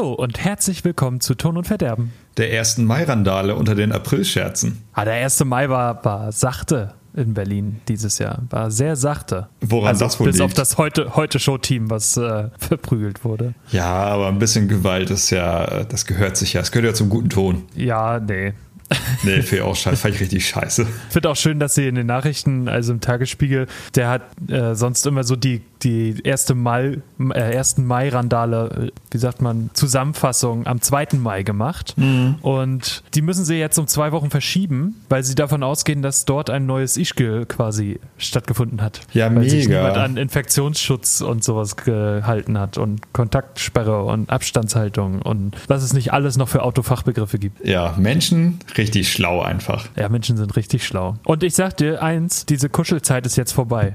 [0.00, 2.14] Hallo und herzlich willkommen zu Ton und Verderben.
[2.38, 4.82] Der ersten Mai-Randale unter den Aprilscherzen.
[4.94, 5.44] Ah, der 1.
[5.44, 8.40] Mai war, war sachte in Berlin dieses Jahr.
[8.48, 9.48] War sehr sachte.
[9.60, 10.44] Woran also das wohl Bis liegt?
[10.46, 13.52] auf das heute, heute Show-Team, was äh, verprügelt wurde.
[13.72, 16.62] Ja, aber ein bisschen Gewalt ist ja, das gehört sich ja.
[16.62, 17.64] Es gehört ja zum guten Ton.
[17.74, 18.54] Ja, nee.
[19.22, 19.98] Nee, finde auch scheiße.
[19.98, 20.82] Fand ich richtig scheiße.
[21.08, 24.74] Ich finde auch schön, dass sie in den Nachrichten, also im Tagesspiegel, der hat äh,
[24.74, 30.66] sonst immer so die, die erste Mai, äh, ersten Mai-Randale, äh, wie sagt man, Zusammenfassung
[30.66, 31.18] am 2.
[31.18, 31.94] Mai gemacht.
[31.96, 32.36] Mhm.
[32.42, 36.50] Und die müssen sie jetzt um zwei Wochen verschieben, weil sie davon ausgehen, dass dort
[36.50, 39.00] ein neues Ischgl quasi stattgefunden hat.
[39.12, 39.80] Ja, weil sich mega.
[39.80, 46.12] niemand an Infektionsschutz und sowas gehalten hat und Kontaktsperre und Abstandshaltung und was es nicht
[46.12, 47.66] alles noch für Autofachbegriffe gibt.
[47.66, 49.86] Ja, Menschen richtig schlau einfach.
[49.96, 51.16] Ja, Menschen sind richtig schlau.
[51.24, 53.94] Und ich sag dir eins, diese Kuschelzeit ist jetzt vorbei.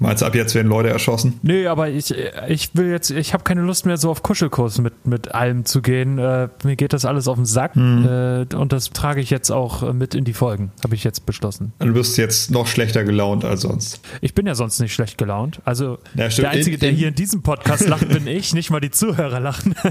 [0.00, 1.38] Meinst du, ab jetzt werden Leute erschossen?
[1.42, 2.14] Nee, aber ich,
[2.48, 5.82] ich will jetzt, ich habe keine Lust mehr so auf Kuschelkurs mit, mit allem zu
[5.82, 6.18] gehen.
[6.18, 9.82] Äh, mir geht das alles auf den Sack äh, und das trage ich jetzt auch
[9.82, 11.74] äh, mit in die Folgen, habe ich jetzt beschlossen.
[11.80, 14.00] Du bist jetzt noch schlechter gelaunt als sonst.
[14.22, 15.60] Ich bin ja sonst nicht schlecht gelaunt.
[15.66, 18.70] Also Ja, der Einzige, In- der in- hier in diesem Podcast lacht, bin ich, nicht
[18.70, 19.74] mal die Zuhörer lachen.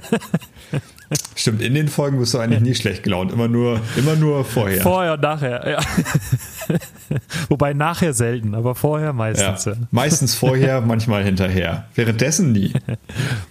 [1.36, 3.32] Stimmt, in den Folgen bist du eigentlich nie schlecht gelaunt.
[3.32, 4.82] Immer nur, immer nur vorher.
[4.82, 5.80] Vorher und nachher, ja.
[7.50, 9.14] Wobei nachher selten, aber vorher ja.
[9.14, 9.66] meistens.
[9.66, 9.74] Ja.
[10.00, 11.86] Meistens vorher, manchmal hinterher.
[11.96, 12.74] Währenddessen nie.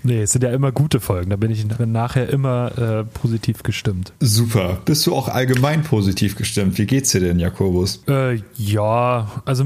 [0.03, 1.31] Nee, es sind ja immer gute Folgen.
[1.31, 4.13] Da bin ich nachher immer äh, positiv gestimmt.
[4.21, 4.79] Super.
[4.85, 6.79] Bist du auch allgemein positiv gestimmt?
[6.79, 8.03] Wie geht's dir denn, Jakobus?
[8.09, 9.65] Äh, ja, also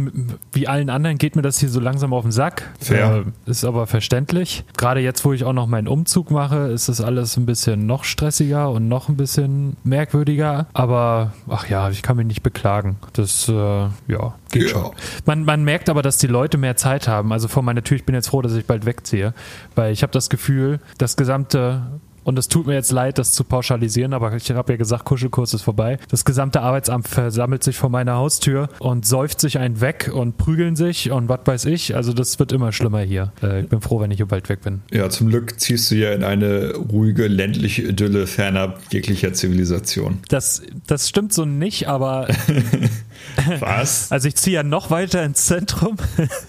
[0.53, 2.71] wie allen anderen geht mir das hier so langsam auf den Sack.
[2.81, 3.25] Fair.
[3.47, 4.65] Äh, ist aber verständlich.
[4.77, 8.05] Gerade jetzt, wo ich auch noch meinen Umzug mache, ist das alles ein bisschen noch
[8.05, 10.67] stressiger und noch ein bisschen merkwürdiger.
[10.73, 12.97] Aber ach ja, ich kann mich nicht beklagen.
[13.13, 14.69] Das, äh, ja, geht Ja.
[14.69, 14.91] schon.
[15.27, 17.33] Man, man merkt aber, dass die Leute mehr Zeit haben.
[17.33, 19.35] Also vor meiner Tür, ich bin jetzt froh, dass ich bald wegziehe,
[19.75, 21.83] weil ich habe das Gefühl, das gesamte
[22.25, 25.55] und es tut mir jetzt leid, das zu pauschalisieren, aber ich habe ja gesagt, Kuschelkurs
[25.55, 25.99] ist vorbei.
[26.09, 30.77] Das gesamte Arbeitsamt versammelt sich vor meiner Haustür und säuft sich einen weg und prügeln
[30.77, 31.97] sich und was weiß ich.
[31.97, 33.33] Also das wird immer schlimmer hier.
[33.43, 34.83] Äh, ich bin froh, wenn ich hier bald weg bin.
[34.91, 40.19] Ja, zum Glück ziehst du ja in eine ruhige ländliche Idylle fernab jeglicher Zivilisation.
[40.29, 42.29] Das, das stimmt so nicht, aber
[43.61, 44.11] Was?
[44.13, 45.97] Also ich ziehe ja noch weiter ins Zentrum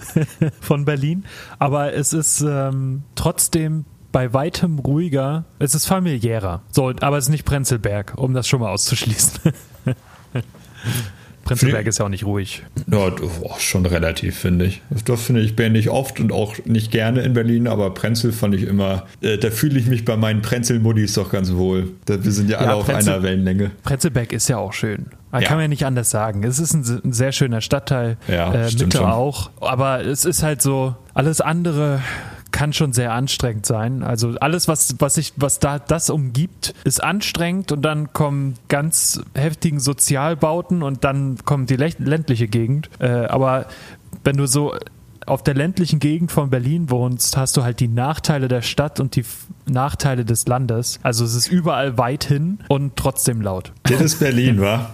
[0.61, 1.23] von Berlin,
[1.59, 5.44] aber es ist ähm, trotzdem bei weitem ruhiger.
[5.59, 6.62] Es ist familiärer.
[6.72, 9.51] So, aber es ist nicht Prenzlberg, um das schon mal auszuschließen.
[11.44, 12.63] Prenzlberg ist ja auch nicht ruhig.
[12.90, 14.81] Ja, oh, schon relativ, finde ich.
[15.03, 18.56] Das finde ich, bin nicht oft und auch nicht gerne in Berlin, aber Prenzel fand
[18.56, 21.91] ich immer, äh, da fühle ich mich bei meinen Prenzel-Muddis doch ganz wohl.
[22.06, 23.72] Da, wir sind ja alle Ja, auf Prenzel- einer Wellenlänge.
[23.84, 25.07] Prenzlberg ist ja auch schön.
[25.31, 25.47] Man Ja.
[25.50, 26.44] kann man ja nicht anders sagen.
[26.46, 28.16] Es ist ein, ein sehr schöner Stadtteil.
[28.29, 29.07] Ja, äh, stimmt Mitte schon.
[29.12, 29.50] auch.
[29.59, 32.00] Aber es ist halt so, alles andere
[32.63, 34.03] kann schon sehr anstrengend sein.
[34.03, 39.22] Also alles, was, was sich, was da das umgibt, ist anstrengend und dann kommen ganz
[39.35, 42.90] heftigen Sozialbauten und dann kommt die lä- ländliche Gegend.
[43.00, 43.66] Äh, aber
[44.23, 44.75] wenn du so
[45.25, 49.18] auf der ländlichen Gegend von Berlin wohnst, hast du halt die Nachteile der Stadt und
[49.18, 49.25] die
[49.66, 51.02] Nachteile des Landes.
[51.03, 53.73] Also es ist überall weit hin und trotzdem laut.
[53.84, 54.94] Das ist Berlin, wa?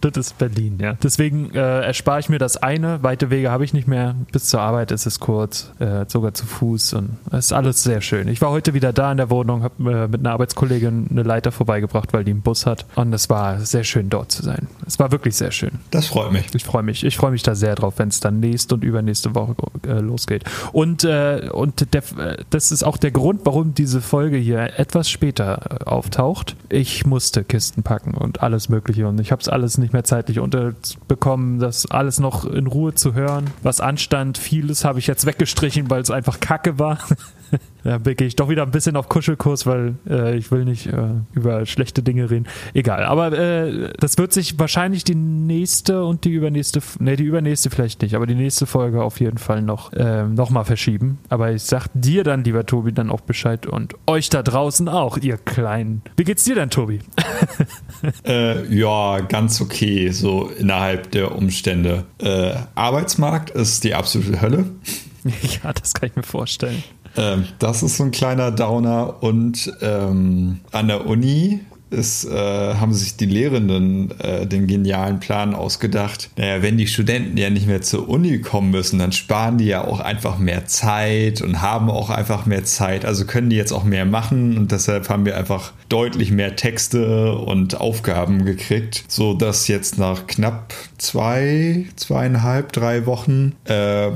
[0.00, 0.94] Das ist Berlin, ja.
[1.02, 3.02] Deswegen äh, erspare ich mir das eine.
[3.02, 4.14] Weite Wege habe ich nicht mehr.
[4.32, 8.00] Bis zur Arbeit ist es kurz, äh, sogar zu Fuß und es ist alles sehr
[8.00, 8.28] schön.
[8.28, 11.52] Ich war heute wieder da in der Wohnung, habe äh, mit einer Arbeitskollegin eine Leiter
[11.52, 14.68] vorbeigebracht, weil die einen Bus hat und es war sehr schön dort zu sein.
[14.86, 15.72] Es war wirklich sehr schön.
[15.90, 16.54] Das freut mich.
[16.54, 17.04] Ich freue mich.
[17.04, 19.54] Ich freue mich da sehr drauf, wenn es dann nächste und übernächste Woche
[19.86, 20.44] äh, losgeht.
[20.72, 25.10] Und, äh, und der, äh, das ist auch der Grund, warum diese Folge hier etwas
[25.10, 26.56] später auftaucht.
[26.68, 30.38] Ich musste Kisten packen und alles Mögliche und ich habe es alles nicht mehr zeitlich
[30.38, 34.38] unterbekommen, das alles noch in Ruhe zu hören, was anstand.
[34.38, 36.98] Vieles habe ich jetzt weggestrichen, weil es einfach Kacke war.
[37.82, 41.14] Da gehe ich doch wieder ein bisschen auf Kuschelkurs, weil äh, ich will nicht äh,
[41.32, 42.46] über schlechte Dinge reden.
[42.74, 47.70] Egal, aber äh, das wird sich wahrscheinlich die nächste und die übernächste, ne, die übernächste
[47.70, 51.18] vielleicht nicht, aber die nächste Folge auf jeden Fall noch, äh, noch mal verschieben.
[51.30, 55.16] Aber ich sag dir dann, lieber Tobi, dann auch Bescheid und euch da draußen auch,
[55.16, 56.02] ihr Kleinen.
[56.16, 57.00] Wie geht's dir denn, Tobi?
[58.24, 62.04] Äh, ja, ganz okay, so innerhalb der Umstände.
[62.18, 64.64] Äh, Arbeitsmarkt ist die absolute Hölle.
[65.24, 66.82] ja, das kann ich mir vorstellen.
[67.16, 72.30] Ähm, das ist so ein kleiner Downer und ähm, an der Uni ist, äh,
[72.74, 76.30] haben sich die Lehrenden äh, den genialen Plan ausgedacht.
[76.36, 79.84] Naja, wenn die Studenten ja nicht mehr zur Uni kommen müssen, dann sparen die ja
[79.84, 83.04] auch einfach mehr Zeit und haben auch einfach mehr Zeit.
[83.04, 87.32] Also können die jetzt auch mehr machen und deshalb haben wir einfach deutlich mehr Texte
[87.34, 94.10] und Aufgaben gekriegt, so dass jetzt nach knapp zwei, zweieinhalb, drei Wochen äh,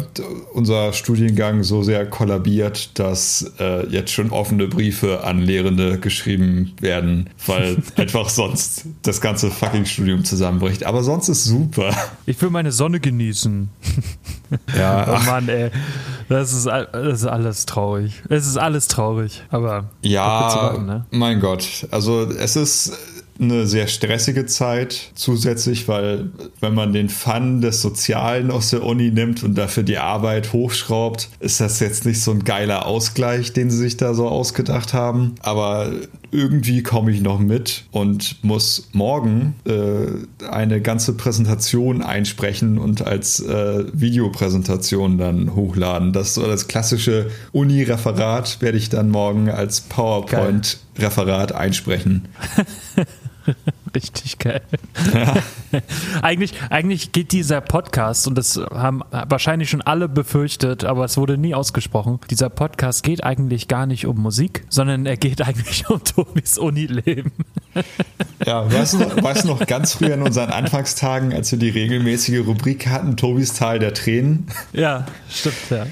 [0.52, 7.30] unser Studiengang so sehr kollabiert, dass äh, jetzt schon offene Briefe an Lehrende geschrieben werden,
[7.46, 7.63] weil
[7.96, 10.84] einfach sonst das ganze fucking Studium zusammenbricht.
[10.84, 11.94] Aber sonst ist super.
[12.26, 13.68] Ich will meine Sonne genießen.
[14.76, 15.70] Ja, oh Mann, ey.
[16.28, 18.22] Das ist, das ist alles traurig.
[18.28, 19.42] Es ist alles traurig.
[19.50, 21.06] Aber ja, warten, ne?
[21.10, 21.88] mein Gott.
[21.90, 22.92] Also es ist
[23.40, 29.10] eine sehr stressige Zeit zusätzlich, weil wenn man den Fun des Sozialen aus der Uni
[29.10, 33.70] nimmt und dafür die Arbeit hochschraubt, ist das jetzt nicht so ein geiler Ausgleich, den
[33.70, 35.34] sie sich da so ausgedacht haben.
[35.40, 35.90] Aber
[36.30, 43.40] irgendwie komme ich noch mit und muss morgen äh, eine ganze Präsentation einsprechen und als
[43.40, 46.12] äh, Videopräsentation dann hochladen.
[46.12, 52.28] Das so das klassische Uni-Referat, werde ich dann morgen als PowerPoint-Referat einsprechen.
[53.94, 54.62] Richtig geil.
[55.12, 55.34] Ja.
[56.22, 61.38] eigentlich, eigentlich geht dieser Podcast, und das haben wahrscheinlich schon alle befürchtet, aber es wurde
[61.38, 66.02] nie ausgesprochen, dieser Podcast geht eigentlich gar nicht um Musik, sondern er geht eigentlich um
[66.02, 67.32] Tobis Unileben.
[68.44, 71.70] Ja, weißt du, noch, weißt du noch ganz früher in unseren Anfangstagen, als wir die
[71.70, 74.46] regelmäßige Rubrik hatten, Tobis Tal der Tränen?
[74.72, 75.86] Ja, stimmt, ja.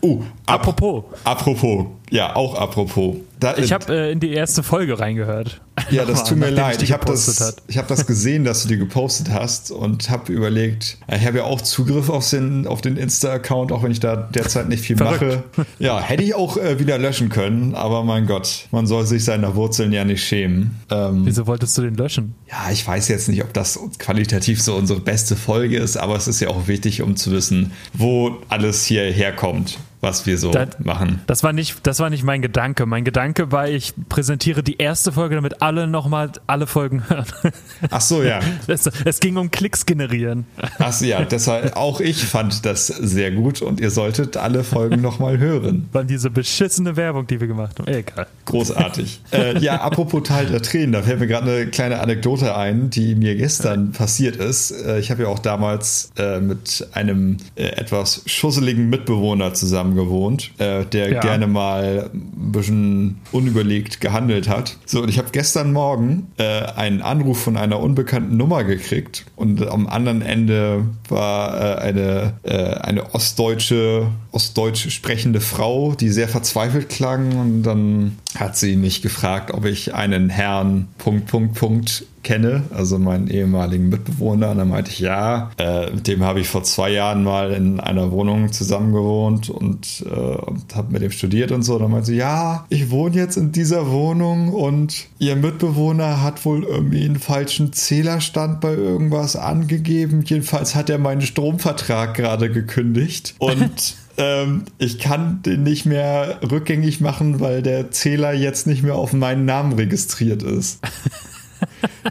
[0.00, 1.04] Oh, apropos.
[1.24, 3.16] Apropos, ja, auch apropos.
[3.40, 5.60] Da, ich habe äh, in die erste Folge reingehört.
[5.90, 6.82] Ja, das tut mir leid.
[6.82, 10.98] Ich habe das, ich hab das gesehen, dass du die gepostet hast und habe überlegt,
[11.14, 14.68] ich habe ja auch Zugriff auf den, auf den Insta-Account, auch wenn ich da derzeit
[14.68, 15.44] nicht viel mache.
[15.78, 19.54] Ja, hätte ich auch äh, wieder löschen können, aber mein Gott, man soll sich seiner
[19.54, 20.80] Wurzeln ja nicht schämen.
[20.90, 22.34] Ähm, Wieso wolltest du den löschen?
[22.50, 26.26] Ja, ich weiß jetzt nicht, ob das qualitativ so unsere beste Folge ist, aber es
[26.26, 30.78] ist ja auch wichtig, um zu wissen, wo alles hier herkommt was wir so das,
[30.78, 31.20] machen.
[31.26, 32.86] Das war, nicht, das war nicht mein Gedanke.
[32.86, 37.26] Mein Gedanke war, ich präsentiere die erste Folge, damit alle nochmal alle Folgen hören.
[37.90, 38.40] Ach so, ja.
[38.66, 40.46] Es, es, ging um Klicks generieren.
[40.78, 41.24] Ach so, ja.
[41.24, 45.88] Deshalb, auch ich fand das sehr gut und ihr solltet alle Folgen nochmal hören.
[45.92, 47.88] Weil diese beschissene Werbung, die wir gemacht haben.
[47.88, 48.26] Egal.
[48.44, 49.20] Großartig.
[49.32, 53.14] äh, ja, apropos Teil der Tränen, da fällt mir gerade eine kleine Anekdote ein, die
[53.14, 54.70] mir gestern passiert ist.
[54.70, 59.96] Äh, ich habe ja auch damals äh, mit einem äh, etwas schusseligen Mitbewohner zusammen zusammen
[59.96, 61.20] gewohnt, äh, der ja.
[61.20, 64.76] gerne mal ein bisschen unüberlegt gehandelt hat.
[64.86, 69.66] So, und ich habe gestern Morgen äh, einen Anruf von einer unbekannten Nummer gekriegt und
[69.66, 74.08] am anderen Ende war äh, eine, äh, eine ostdeutsche,
[74.38, 79.94] ostdeutsch sprechende Frau, die sehr verzweifelt klang und dann hat sie mich gefragt, ob ich
[79.94, 84.50] einen Herrn Punkt, Punkt, Punkt kenne, also meinen ehemaligen Mitbewohner.
[84.50, 87.80] Und dann meinte ich, ja, äh, mit dem habe ich vor zwei Jahren mal in
[87.80, 91.74] einer Wohnung zusammen gewohnt und, äh, und habe mit dem studiert und so.
[91.74, 96.44] Und dann meinte sie, ja, ich wohne jetzt in dieser Wohnung und ihr Mitbewohner hat
[96.44, 100.22] wohl irgendwie einen falschen Zählerstand bei irgendwas angegeben.
[100.24, 107.00] Jedenfalls hat er meinen Stromvertrag gerade gekündigt und ähm, ich kann den nicht mehr rückgängig
[107.00, 110.80] machen, weil der Zähler jetzt nicht mehr auf meinen Namen registriert ist.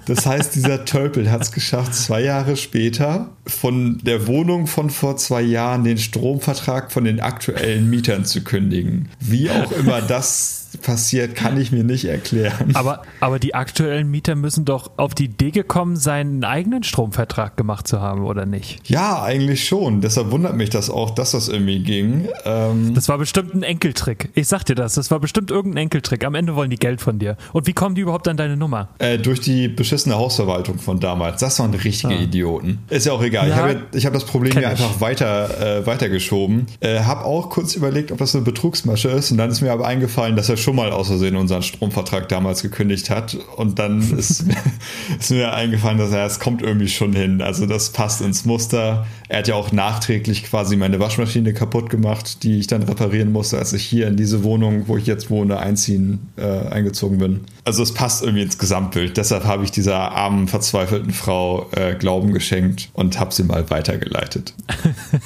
[0.05, 5.17] Das heißt, dieser Tölpel hat es geschafft, zwei Jahre später von der Wohnung von vor
[5.17, 9.09] zwei Jahren den Stromvertrag von den aktuellen Mietern zu kündigen.
[9.19, 12.72] Wie auch immer das passiert, kann ich mir nicht erklären.
[12.74, 17.57] Aber, aber die aktuellen Mieter müssen doch auf die Idee gekommen sein, einen eigenen Stromvertrag
[17.57, 18.88] gemacht zu haben, oder nicht?
[18.89, 20.01] Ja, eigentlich schon.
[20.01, 22.27] Deshalb wundert mich das auch, dass das irgendwie ging.
[22.46, 24.29] Ähm das war bestimmt ein Enkeltrick.
[24.34, 26.24] Ich sag dir das, das war bestimmt irgendein Enkeltrick.
[26.25, 27.38] Am Ende wollen die Geld von dir.
[27.53, 28.89] Und wie kommen die überhaupt an deine Nummer?
[29.00, 31.39] Äh, durch die beschissene Hausverwaltung von damals.
[31.39, 32.22] Das waren richtige ah.
[32.22, 32.79] Idioten.
[32.89, 33.50] Ist ja auch egal.
[33.50, 36.67] Ja, ich habe ich hab das Problem ja einfach weiter, äh, weitergeschoben.
[36.79, 39.31] Äh, hab auch kurz überlegt, ob das eine Betrugsmasche ist.
[39.31, 42.62] Und dann ist mir aber eingefallen, dass er schon mal aus Versehen unseren Stromvertrag damals
[42.62, 43.36] gekündigt hat.
[43.55, 44.45] Und dann ist,
[45.19, 47.41] ist mir eingefallen, dass er, es kommt irgendwie schon hin.
[47.41, 49.07] Also das passt ins Muster.
[49.29, 53.57] Er hat ja auch nachträglich quasi meine Waschmaschine kaputt gemacht, die ich dann reparieren musste,
[53.57, 57.41] als ich hier in diese Wohnung, wo ich jetzt wohne, einziehen, äh, eingezogen bin.
[57.63, 59.17] Also es passt irgendwie ins Gesamtbild.
[59.17, 64.53] Deshalb habe ich dieser armen, verzweifelten Frau äh, Glauben geschenkt und habe sie mal weitergeleitet.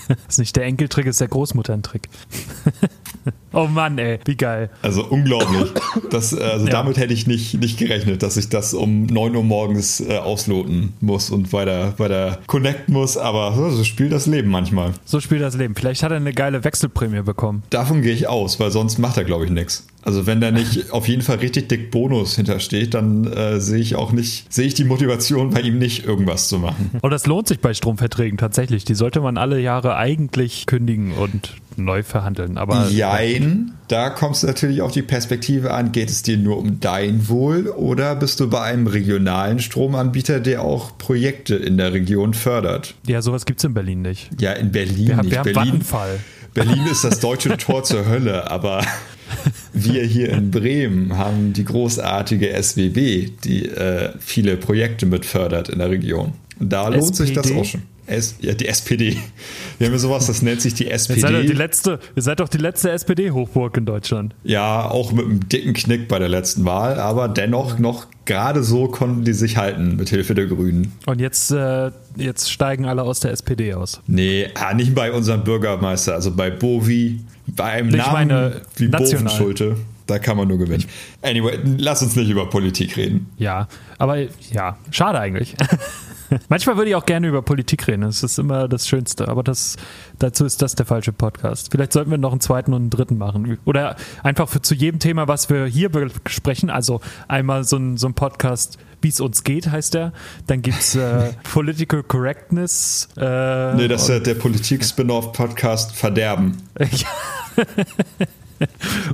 [0.08, 2.10] das ist nicht der Enkeltrick, ist der Großmutterntrick.
[3.54, 4.70] Oh Mann, ey, wie geil.
[4.82, 5.72] Also unglaublich.
[6.10, 6.72] Das, also ja.
[6.72, 10.94] damit hätte ich nicht, nicht gerechnet, dass ich das um 9 Uhr morgens äh, ausloten
[11.00, 13.18] muss und weiter, weiter connecten muss.
[13.18, 14.92] Aber so, so spielt das Leben manchmal.
[15.06, 15.76] So spielt das Leben.
[15.76, 17.64] Vielleicht hat er eine geile Wechselprämie bekommen.
[17.70, 19.86] Davon gehe ich aus, weil sonst macht er, glaube ich, nichts.
[20.04, 23.96] Also wenn da nicht auf jeden Fall richtig dick Bonus hintersteht, dann äh, sehe ich
[23.96, 26.92] auch nicht, sehe ich die Motivation bei ihm nicht, irgendwas zu machen.
[27.02, 28.86] Und das lohnt sich bei Stromverträgen tatsächlich.
[28.86, 32.58] Die sollte man alle Jahre eigentlich kündigen und neu verhandeln.
[32.58, 36.80] Aber Jein, da kommst du natürlich auf die Perspektive an, geht es dir nur um
[36.80, 42.34] dein Wohl oder bist du bei einem regionalen Stromanbieter, der auch Projekte in der Region
[42.34, 42.96] fördert?
[43.08, 44.30] Ja, sowas gibt es in Berlin nicht.
[44.40, 45.32] Ja, in Berlin Wir haben, nicht.
[45.32, 46.20] wir haben Berlin, Vattenfall.
[46.54, 48.84] Berlin ist das deutsche Tor zur Hölle, aber
[49.74, 55.90] wir hier in Bremen haben die großartige SWB, die äh, viele Projekte mitfördert in der
[55.90, 56.34] Region.
[56.60, 57.62] Da lohnt sich das SPD?
[57.62, 57.82] auch schon.
[58.08, 59.18] S ja, die SPD.
[59.78, 61.54] Wir haben ja sowas, das nennt sich die Ihr seid, doch die SPD.
[61.54, 64.36] letzte, ihr seid doch die letzte SPD-Hochburg in Deutschland.
[64.44, 68.88] Ja, auch mit einem dicken Knick bei der letzten Wahl, aber dennoch noch gerade so
[68.88, 70.94] konnten die sich halten mit Hilfe der Grünen.
[71.06, 74.02] Und jetzt, äh, jetzt steigen alle aus der SPD aus.
[74.08, 78.88] Nee, ah, nicht bei unserem Bürgermeister, also bei Bovi, bei einem Ich Namen meine, wie
[78.88, 79.24] national.
[79.24, 79.78] Bovenschulte.
[80.08, 80.84] Da kann man nur gewinnen.
[81.22, 83.28] Anyway, lass uns nicht über Politik reden.
[83.38, 84.18] Ja, aber
[84.52, 85.56] ja, schade eigentlich.
[86.50, 88.02] Manchmal würde ich auch gerne über Politik reden.
[88.02, 89.28] Das ist immer das Schönste.
[89.28, 89.76] Aber das,
[90.20, 91.70] dazu ist das der falsche Podcast.
[91.72, 93.58] Vielleicht sollten wir noch einen zweiten und einen dritten machen.
[93.66, 96.70] Oder einfach für, zu jedem Thema, was wir hier besprechen.
[96.70, 100.14] Also einmal so ein, so ein Podcast, wie es uns geht, heißt der.
[100.48, 103.10] Dann gibt es äh, Political Correctness.
[103.18, 106.58] Äh, Nee, das ist ja der Politik-Spin-Off-Podcast Verderben.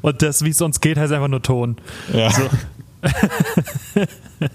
[0.02, 1.78] und das, wie es uns geht, heißt einfach nur Ton.
[2.14, 2.32] Ja.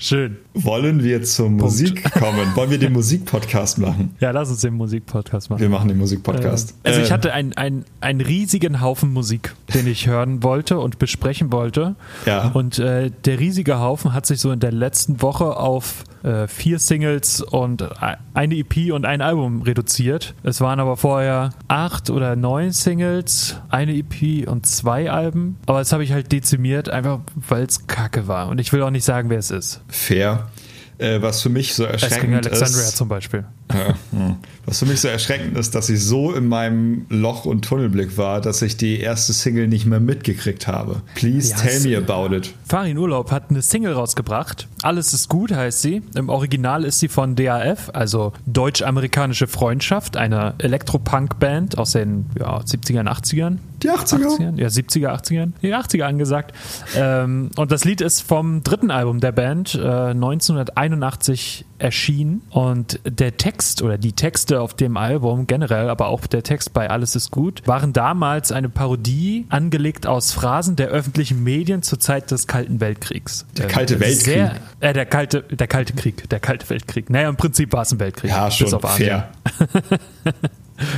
[0.00, 0.36] Schön.
[0.54, 2.54] Wollen wir zur Musik kommen?
[2.54, 4.14] Wollen wir den Musikpodcast machen?
[4.20, 5.60] Ja, lass uns den Musikpodcast machen.
[5.60, 6.74] Wir machen den Musikpodcast.
[6.82, 10.98] Also ich Äh, hatte einen, einen, einen riesigen Haufen Musik, den ich hören wollte und
[10.98, 11.94] besprechen wollte.
[12.26, 12.48] Ja.
[12.52, 16.78] Und äh, der riesige Haufen hat sich so in der letzten Woche auf äh, vier
[16.78, 17.88] Singles und e-
[18.34, 20.34] eine EP und ein Album reduziert.
[20.42, 25.56] Es waren aber vorher acht oder neun Singles, eine EP und zwei Alben.
[25.66, 28.48] Aber das habe ich halt dezimiert, einfach weil es kacke war.
[28.48, 29.80] Und ich will auch nicht sagen, wer es ist.
[29.88, 30.50] fair.
[30.98, 32.96] Äh, was für mich so erschreckend Alexandria ist.
[32.96, 33.44] zum Beispiel.
[33.72, 34.36] Ja, hm.
[34.64, 38.40] Was für mich so erschreckend ist, dass ich so in meinem Loch- und Tunnelblick war,
[38.40, 41.02] dass ich die erste Single nicht mehr mitgekriegt habe.
[41.16, 42.54] Please Ja, tell me about it.
[42.68, 44.68] Farin Urlaub hat eine Single rausgebracht.
[44.82, 46.02] Alles ist gut heißt sie.
[46.14, 53.08] Im Original ist sie von DAF, also Deutsch-Amerikanische Freundschaft, eine Elektropunk-Band aus den ja, 70ern,
[53.08, 53.58] 80ern.
[53.82, 54.38] Die 80er?
[54.38, 54.60] 80ern?
[54.60, 55.52] Ja, 70er, 80ern.
[55.60, 56.54] Die 80er angesagt.
[56.96, 62.42] Ähm, und das Lied ist vom dritten Album der Band, äh, 1981 erschienen.
[62.50, 63.51] Und der Text
[63.82, 67.62] oder die Texte auf dem Album generell, aber auch der Text bei Alles ist gut,
[67.66, 73.46] waren damals eine Parodie angelegt aus Phrasen der öffentlichen Medien zur Zeit des Kalten Weltkriegs.
[73.56, 74.22] Der Kalte Weltkrieg?
[74.22, 77.10] Sehr, äh, der kalte, der kalte Krieg, der kalte Weltkrieg.
[77.10, 78.30] Naja, im Prinzip war es ein Weltkrieg.
[78.30, 79.28] Ja, bis schon fair.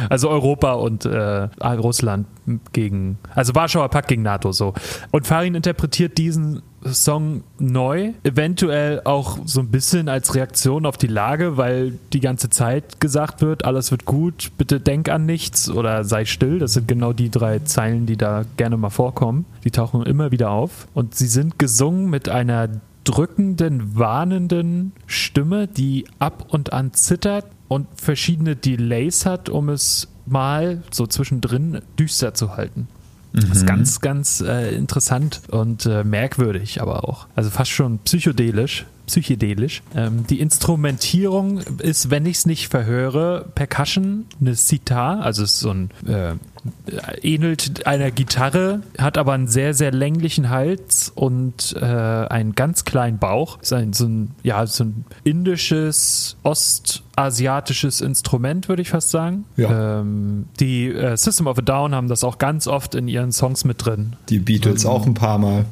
[0.09, 1.19] Also Europa und äh,
[1.63, 2.27] Russland
[2.73, 4.75] gegen, also Warschauer Pakt gegen NATO so.
[5.11, 6.63] Und Farin interpretiert diesen
[6.93, 12.51] Song neu, eventuell auch so ein bisschen als Reaktion auf die Lage, weil die ganze
[12.51, 16.59] Zeit gesagt wird, alles wird gut, bitte denk an nichts oder sei still.
[16.59, 19.45] Das sind genau die drei Zeilen, die da gerne mal vorkommen.
[19.65, 22.69] Die tauchen immer wieder auf und sie sind gesungen mit einer
[23.05, 30.83] drückenden, warnenden Stimme, die ab und an zittert und verschiedene Delays hat, um es mal
[30.91, 32.89] so zwischendrin düster zu halten.
[33.35, 37.27] Das ist ganz, ganz äh, interessant und äh, merkwürdig, aber auch.
[37.35, 38.87] Also fast schon psychodelisch.
[39.07, 39.83] Psychedelisch.
[39.95, 45.71] Ähm, die Instrumentierung ist, wenn ich es nicht verhöre, Percussion, eine Sitar, also ist so
[45.71, 46.35] ein äh,
[47.23, 53.19] ähnelt einer Gitarre, hat aber einen sehr, sehr länglichen Hals und äh, einen ganz kleinen
[53.19, 53.61] Bauch.
[53.61, 59.45] Ist ein, so, ein, ja, so ein indisches, ostasiatisches Instrument, würde ich fast sagen.
[59.57, 60.01] Ja.
[60.01, 63.65] Ähm, die äh, System of a Down haben das auch ganz oft in ihren Songs
[63.65, 64.17] mit drin.
[64.29, 65.67] Die Beatles auch ein paar Mal.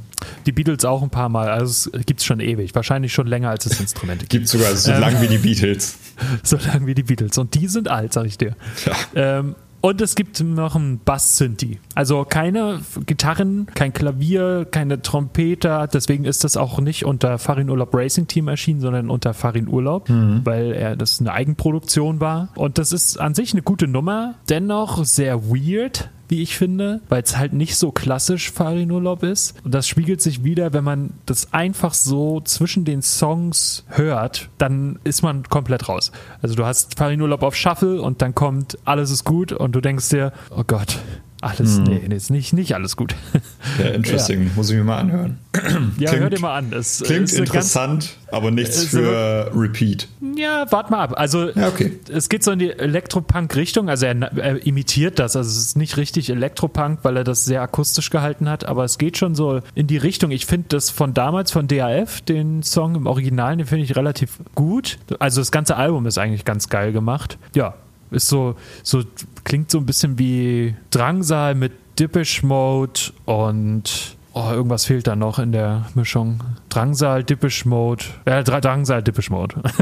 [0.46, 1.48] Die Beatles auch ein paar Mal.
[1.48, 2.74] Also es gibt es schon ewig.
[2.74, 4.30] Wahrscheinlich schon länger, als es Instrumente gibt.
[4.30, 5.00] Gibt sogar so Ähm.
[5.00, 5.96] lang wie die Beatles.
[6.42, 7.38] so lang wie die Beatles.
[7.38, 8.54] Und die sind alt, sag ich dir.
[8.86, 9.38] Ja.
[9.38, 11.80] Ähm, und es gibt noch einen Bass-Synthi.
[11.96, 15.88] Also keine Gitarren, kein Klavier, keine Trompete.
[15.92, 20.08] Deswegen ist das auch nicht unter Farin Urlaub Racing Team erschienen, sondern unter Farin Urlaub,
[20.08, 22.50] weil er das eine Eigenproduktion war.
[22.54, 24.36] Und das ist an sich eine gute Nummer.
[24.48, 29.54] Dennoch sehr weird, wie ich finde, weil es halt nicht so klassisch Farin Urlaub ist.
[29.64, 34.98] Und das spiegelt sich wieder, wenn man das einfach so zwischen den Songs hört, dann
[35.04, 36.10] ist man komplett raus.
[36.40, 39.82] Also du hast Farin Urlaub auf Shuffle und dann kommt Alles ist gut und du
[39.82, 41.00] denkst dir, oh Gott,
[41.42, 41.84] alles, hm.
[41.84, 43.14] nee, ist nicht, nicht alles gut.
[43.78, 44.44] Ja, interesting.
[44.44, 44.50] Ja.
[44.54, 45.38] Muss ich mir mal anhören.
[45.98, 46.72] Ja, klingt, hör dir mal an.
[46.72, 50.08] Es, klingt interessant, aber nichts für Repeat.
[50.36, 51.14] Ja, wart mal ab.
[51.16, 51.98] Also, ja, okay.
[52.12, 53.88] es geht so in die Elektropunk-Richtung.
[53.88, 55.36] Also, er, er, imitiert das.
[55.36, 58.98] Also, es ist nicht richtig Elektropunk, weil er das sehr akustisch gehalten hat, aber es
[58.98, 60.30] geht schon so in die Richtung.
[60.32, 64.38] Ich finde das von damals, von DAF, den Song im Original, den finde ich relativ
[64.54, 64.98] gut.
[65.18, 67.38] Also, das ganze Album ist eigentlich ganz geil gemacht.
[67.54, 67.74] Ja,
[68.12, 69.02] ist so, so,
[69.44, 75.38] klingt so ein bisschen wie Drangsal mit Dippish Mode und oh, irgendwas fehlt da noch
[75.38, 76.42] in der Mischung.
[76.68, 78.04] Drangsal, Dippish Mode.
[78.24, 79.56] Äh, Drangsal, Dippish Mode.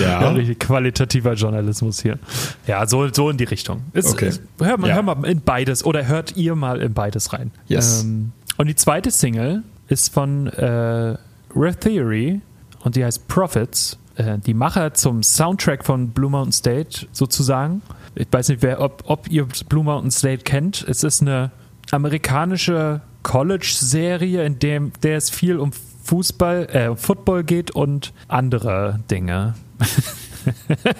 [0.00, 0.20] Ja.
[0.22, 0.28] ja.
[0.30, 2.18] richtig qualitativer Journalismus hier.
[2.66, 3.82] Ja, so, so in die Richtung.
[3.92, 4.32] Ist, okay.
[4.58, 4.94] hör, mal, ja.
[4.96, 7.52] hör mal in beides oder hört ihr mal in beides rein.
[7.68, 8.02] Yes.
[8.02, 11.16] Ähm, und die zweite Single ist von äh,
[11.54, 12.40] Rare Theory
[12.80, 13.98] und die heißt Profits.
[14.16, 17.82] Äh, die Macher zum Soundtrack von Blue Mountain State sozusagen.
[18.14, 20.84] Ich weiß nicht, wer, ob, ob ihr Blue Mountain State kennt.
[20.88, 21.50] Es ist eine
[21.90, 29.54] amerikanische College-Serie, in dem der es viel um Fußball, äh, Football geht und andere Dinge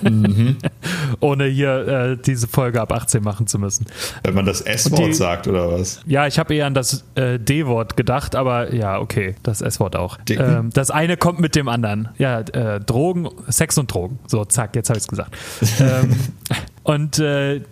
[0.03, 0.57] mhm.
[1.21, 3.87] Ohne hier äh, diese Folge ab 18 machen zu müssen.
[4.23, 6.01] Wenn man das S-Wort sagt oder was?
[6.07, 10.19] Ja, ich habe eher an das äh, D-Wort gedacht, aber ja, okay, das S-Wort auch.
[10.29, 12.09] Ähm, das eine kommt mit dem anderen.
[12.19, 14.19] Ja, äh, Drogen, Sex und Drogen.
[14.27, 15.37] So, zack, jetzt habe ich es gesagt.
[15.81, 16.17] ähm,
[16.83, 17.63] und äh,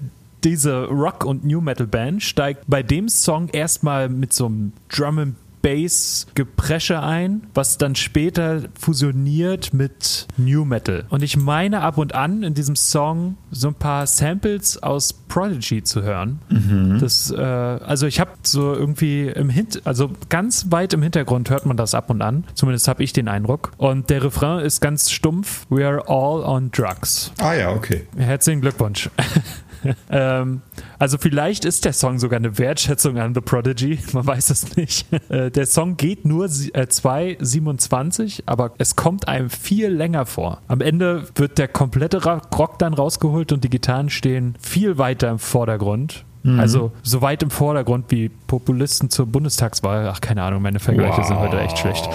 [0.44, 5.18] diese Rock- und New Metal Band steigt bei dem Song erstmal mit so einem Drum
[5.18, 11.06] and Bass-Gepresche ein, was dann später fusioniert mit New Metal.
[11.08, 15.82] Und ich meine ab und an in diesem Song so ein paar Samples aus Prodigy
[15.82, 16.38] zu hören.
[16.50, 16.98] Mhm.
[17.00, 21.64] Das, äh, also ich habe so irgendwie im Hint, also ganz weit im Hintergrund hört
[21.64, 22.44] man das ab und an.
[22.52, 23.72] Zumindest habe ich den Eindruck.
[23.78, 25.64] Und der Refrain ist ganz stumpf.
[25.70, 27.32] We are all on drugs.
[27.38, 28.06] Ah ja, okay.
[28.18, 29.08] Herzlichen Glückwunsch.
[30.10, 30.62] ähm,
[30.98, 35.06] also vielleicht ist der Song sogar eine Wertschätzung an The Prodigy, man weiß es nicht.
[35.28, 40.60] Äh, der Song geht nur äh, 2,27, aber es kommt einem viel länger vor.
[40.68, 45.38] Am Ende wird der komplette Rock dann rausgeholt und die Gitarren stehen viel weiter im
[45.38, 46.24] Vordergrund.
[46.42, 46.60] Mhm.
[46.60, 50.08] Also so weit im Vordergrund wie Populisten zur Bundestagswahl.
[50.12, 51.26] Ach, keine Ahnung, meine Vergleiche wow.
[51.26, 52.06] sind heute echt schlecht.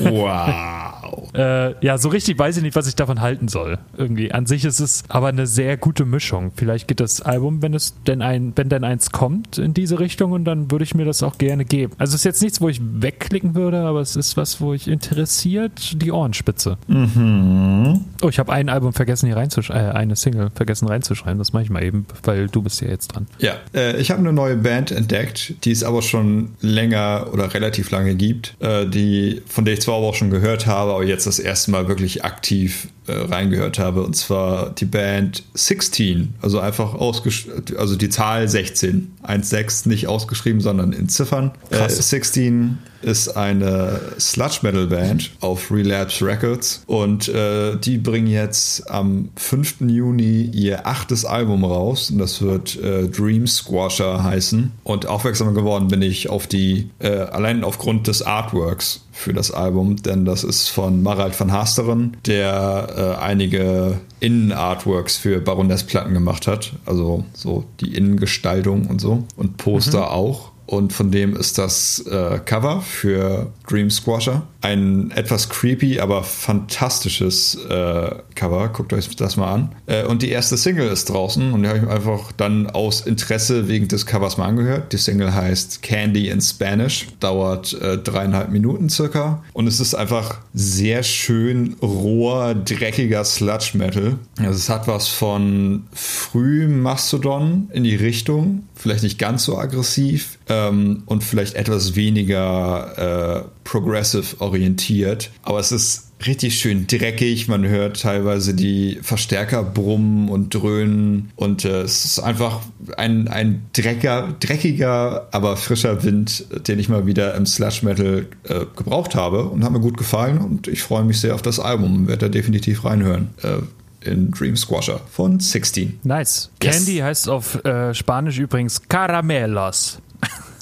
[0.00, 0.87] wow.
[1.34, 3.78] Äh, ja, so richtig weiß ich nicht, was ich davon halten soll.
[3.96, 4.32] Irgendwie.
[4.32, 6.52] An sich ist es aber eine sehr gute Mischung.
[6.56, 10.32] Vielleicht geht das Album, wenn es denn ein, wenn denn eins kommt in diese Richtung
[10.32, 11.92] und dann würde ich mir das auch gerne geben.
[11.98, 14.88] Also es ist jetzt nichts, wo ich wegklicken würde, aber es ist was, wo ich
[14.88, 16.78] interessiert die Ohrenspitze.
[16.86, 18.04] Mhm.
[18.22, 21.38] Oh, ich habe ein Album vergessen hier reinzuschreiben, äh, eine Single vergessen reinzuschreiben.
[21.38, 23.26] Das mache ich mal eben, weil du bist ja jetzt dran.
[23.38, 27.90] Ja, äh, ich habe eine neue Band entdeckt, die es aber schon länger oder relativ
[27.90, 31.38] lange gibt, äh, die, von der ich zwar auch schon gehört habe, aber jetzt das
[31.38, 34.02] erste Mal wirklich aktiv äh, reingehört habe.
[34.02, 39.12] Und zwar die Band 16, also einfach ausgeschrieben, also die Zahl 16.
[39.26, 41.52] 1,6 nicht ausgeschrieben, sondern in Ziffern.
[41.70, 48.90] Äh, 16 ist eine Sludge Metal Band auf Relapse Records und äh, die bringen jetzt
[48.90, 49.82] am 5.
[49.82, 54.72] Juni ihr achtes Album raus und das wird äh, Dream Squasher heißen.
[54.82, 59.96] Und aufmerksam geworden bin ich auf die, äh, allein aufgrund des Artworks für das Album,
[59.96, 66.72] denn das ist von Marald van Hasteren, der äh, einige Innenartworks für Baroness-Platten gemacht hat,
[66.84, 69.24] also so die Innengestaltung und so.
[69.36, 70.08] Und Poster mhm.
[70.08, 74.42] auch und von dem ist das äh, Cover für Dream Squasher.
[74.60, 78.68] Ein etwas creepy, aber fantastisches äh, Cover.
[78.68, 79.72] Guckt euch das mal an.
[79.86, 83.00] Äh, und die erste Single ist draußen und die habe ich mir einfach dann aus
[83.00, 84.92] Interesse wegen des Covers mal angehört.
[84.92, 90.40] Die Single heißt Candy in Spanish, dauert äh, dreieinhalb Minuten circa und es ist einfach
[90.52, 94.18] sehr schön roher, dreckiger Sludge Metal.
[94.38, 100.38] Also es hat was von früh Mastodon in die Richtung, vielleicht nicht ganz so aggressiv
[100.48, 105.30] ähm, und vielleicht etwas weniger äh, progressive orientiert.
[105.42, 107.48] Aber es ist richtig schön dreckig.
[107.48, 111.30] Man hört teilweise die Verstärker brummen und dröhnen.
[111.36, 112.60] Und äh, es ist einfach
[112.96, 118.64] ein, ein drecker, dreckiger, aber frischer Wind, den ich mal wieder im Slash Metal äh,
[118.76, 120.38] gebraucht habe und hat mir gut gefallen.
[120.38, 123.30] Und ich freue mich sehr auf das Album und werde da definitiv reinhören.
[123.42, 123.58] Äh,
[124.00, 126.00] in Dream Squasher von 16.
[126.04, 126.50] Nice.
[126.62, 126.76] Yes.
[126.76, 130.00] Candy heißt auf äh, Spanisch übrigens Caramelos.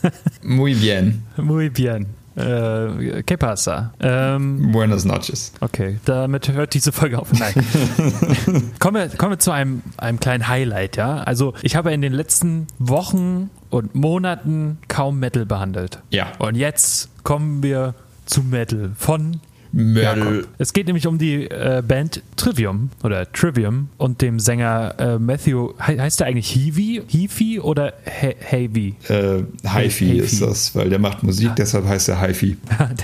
[0.43, 1.23] Muy bien.
[1.37, 2.07] Muy bien.
[2.37, 3.95] Äh, ¿Qué pasa?
[3.99, 5.53] Ähm, Buenas noches.
[5.61, 7.33] Okay, damit hört diese Folge auf.
[7.33, 7.55] Nein.
[8.79, 11.19] kommen, wir, kommen wir zu einem, einem kleinen Highlight, ja.
[11.19, 16.03] Also, ich habe in den letzten Wochen und Monaten kaum Metal behandelt.
[16.11, 16.33] Ja.
[16.39, 17.95] Und jetzt kommen wir
[18.27, 19.41] zu Metal von
[19.77, 20.47] Mörtel.
[20.57, 25.75] Es geht nämlich um die äh, Band Trivium oder Trivium und dem Sänger äh, Matthew,
[25.87, 28.95] he heißt der eigentlich Heavy, Heavy oder He Heavy?
[29.09, 32.57] Äh, Hi-Fi ist das, weil der macht Musik, deshalb heißt er Hi-Fi.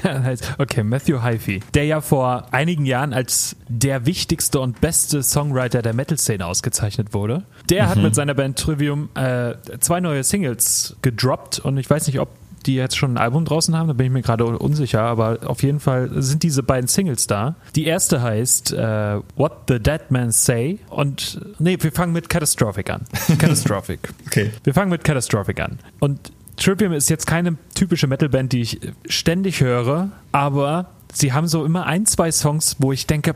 [0.58, 5.92] okay, Matthew Hi-Fi, der ja vor einigen Jahren als der wichtigste und beste Songwriter der
[5.92, 7.42] Metal-Szene ausgezeichnet wurde.
[7.68, 7.88] Der mhm.
[7.88, 12.30] hat mit seiner Band Trivium äh, zwei neue Singles gedroppt und ich weiß nicht, ob
[12.62, 15.62] die jetzt schon ein Album draußen haben, da bin ich mir gerade unsicher, aber auf
[15.62, 17.56] jeden Fall sind diese beiden Singles da.
[17.74, 22.90] Die erste heißt äh, What the Dead Man Say und nee, wir fangen mit Catastrophic
[22.90, 23.02] an.
[23.38, 24.00] Catastrophic.
[24.26, 24.50] okay.
[24.64, 25.78] Wir fangen mit Catastrophic an.
[26.00, 31.64] Und Trivium ist jetzt keine typische Metalband, die ich ständig höre, aber sie haben so
[31.64, 33.34] immer ein, zwei Songs, wo ich denke,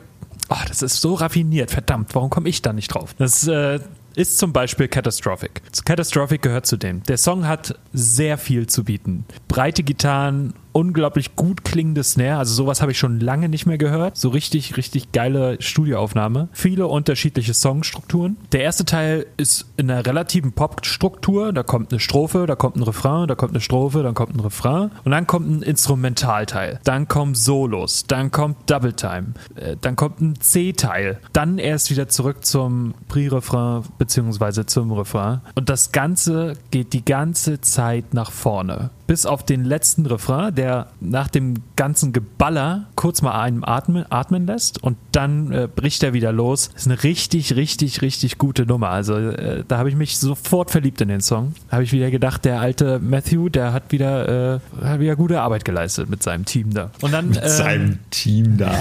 [0.48, 3.14] oh, das ist so raffiniert, verdammt, warum komme ich da nicht drauf?
[3.18, 3.80] Das äh,
[4.16, 5.62] ist zum Beispiel Catastrophic.
[5.84, 7.02] Catastrophic gehört zu dem.
[7.04, 9.26] Der Song hat sehr viel zu bieten.
[9.46, 14.18] Breite Gitarren, unglaublich gut klingende Snare, also sowas habe ich schon lange nicht mehr gehört.
[14.18, 16.50] So richtig, richtig geile Studioaufnahme.
[16.52, 18.36] Viele unterschiedliche Songstrukturen.
[18.52, 21.54] Der erste Teil ist in einer relativen Pop-Struktur.
[21.54, 24.40] Da kommt eine Strophe, da kommt ein Refrain, da kommt eine Strophe, dann kommt ein
[24.40, 26.78] Refrain und dann kommt ein Instrumentalteil.
[26.84, 32.08] Dann kommen Solos, dann kommt Double Time, äh, dann kommt ein C-Teil, dann erst wieder
[32.08, 35.40] zurück zum Pre-Refrain beziehungsweise zum Refrain.
[35.54, 40.65] Und das Ganze geht die ganze Zeit nach vorne bis auf den letzten Refrain, der
[41.00, 46.12] nach dem ganzen Geballer kurz mal einem atmen, atmen lässt und dann äh, bricht er
[46.12, 46.70] wieder los.
[46.72, 48.90] Das ist eine richtig, richtig, richtig gute Nummer.
[48.90, 51.54] Also äh, da habe ich mich sofort verliebt in den Song.
[51.68, 55.40] Da habe ich wieder gedacht, der alte Matthew, der hat wieder, äh, hat wieder gute
[55.40, 56.90] Arbeit geleistet mit seinem Team da.
[57.00, 58.74] Und dann, mit seinem ähm, Team da.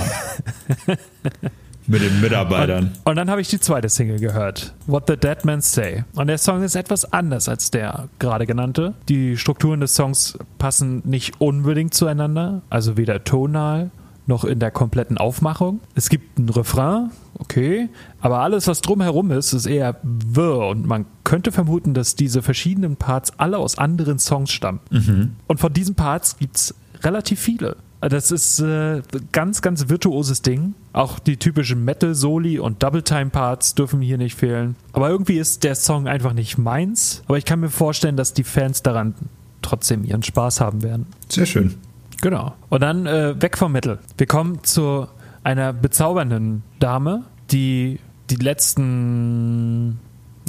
[1.88, 2.86] Mit den Mitarbeitern.
[2.86, 6.04] Und, und dann habe ich die zweite Single gehört, What the Dead Men Say.
[6.16, 8.94] Und der Song ist etwas anders als der gerade genannte.
[9.08, 13.92] Die Strukturen des Songs passen nicht unbedingt zueinander, also weder tonal
[14.28, 15.80] noch in der kompletten Aufmachung.
[15.94, 21.06] Es gibt einen Refrain, okay, aber alles, was drumherum ist, ist eher wirr und man
[21.24, 24.80] könnte vermuten, dass diese verschiedenen Parts alle aus anderen Songs stammen.
[24.90, 25.36] Mhm.
[25.48, 27.78] Und von diesen Parts gibt es relativ viele.
[28.10, 30.76] Das ist äh, ganz, ganz virtuoses Ding.
[30.94, 34.76] Auch die typischen Metal-Soli und Double-Time-Parts dürfen hier nicht fehlen.
[34.94, 37.24] Aber irgendwie ist der Song einfach nicht meins.
[37.28, 39.16] Aber ich kann mir vorstellen, dass die Fans daran
[39.62, 41.08] trotzdem ihren Spaß haben werden.
[41.30, 41.76] Sehr schön.
[42.22, 42.54] Genau.
[42.70, 44.00] Und dann äh, weg vom Metal.
[44.18, 45.08] Wir kommen zu
[45.44, 50.00] einer bezaubernden Dame, die die letzten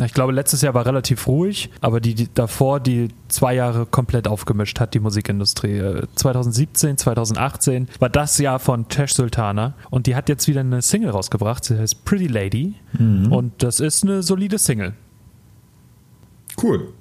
[0.05, 4.29] ich glaube, letztes Jahr war relativ ruhig, aber die, die, davor die zwei Jahre komplett
[4.29, 6.03] aufgemischt hat, die Musikindustrie.
[6.15, 10.83] 2017, äh, 2018 war das Jahr von Tash Sultana und die hat jetzt wieder eine
[10.83, 13.33] Single rausgebracht, sie heißt Pretty Lady mhm.
[13.33, 14.93] und das ist eine solide Single.
[16.63, 16.93] Cool.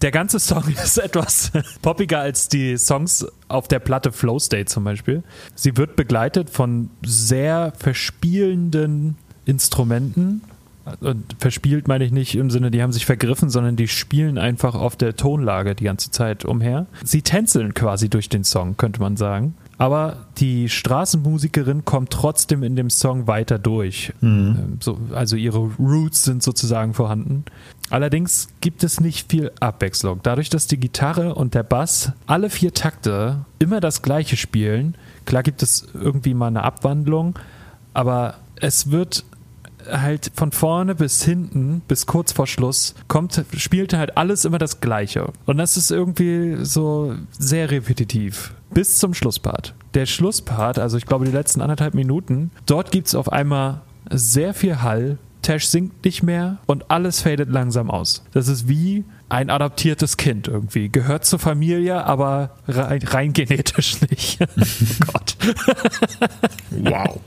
[0.00, 4.82] Der ganze Song ist etwas poppiger als die Songs auf der Platte Flow State zum
[4.82, 5.22] Beispiel.
[5.54, 10.42] Sie wird begleitet von sehr verspielenden Instrumenten
[11.38, 14.96] verspielt meine ich nicht im Sinne, die haben sich vergriffen, sondern die spielen einfach auf
[14.96, 16.86] der Tonlage die ganze Zeit umher.
[17.04, 19.54] Sie tänzeln quasi durch den Song, könnte man sagen.
[19.78, 24.12] Aber die Straßenmusikerin kommt trotzdem in dem Song weiter durch.
[24.20, 24.28] Mhm.
[24.28, 27.44] Ähm, so, also ihre Roots sind sozusagen vorhanden.
[27.90, 30.20] Allerdings gibt es nicht viel Abwechslung.
[30.22, 35.42] Dadurch, dass die Gitarre und der Bass alle vier Takte immer das gleiche spielen, klar
[35.42, 37.38] gibt es irgendwie mal eine Abwandlung,
[37.92, 39.24] aber es wird
[39.90, 44.80] halt von vorne bis hinten, bis kurz vor Schluss, kommt, spielt halt alles immer das
[44.80, 45.32] Gleiche.
[45.46, 48.54] Und das ist irgendwie so sehr repetitiv.
[48.70, 49.74] Bis zum Schlusspart.
[49.94, 54.54] Der Schlusspart, also ich glaube die letzten anderthalb Minuten, dort gibt es auf einmal sehr
[54.54, 55.18] viel Hall.
[55.42, 58.24] Tash singt nicht mehr und alles fadet langsam aus.
[58.32, 60.88] Das ist wie ein adoptiertes Kind irgendwie.
[60.88, 64.38] Gehört zur Familie, aber rein, rein genetisch nicht.
[64.40, 65.36] oh Gott.
[66.70, 67.20] wow.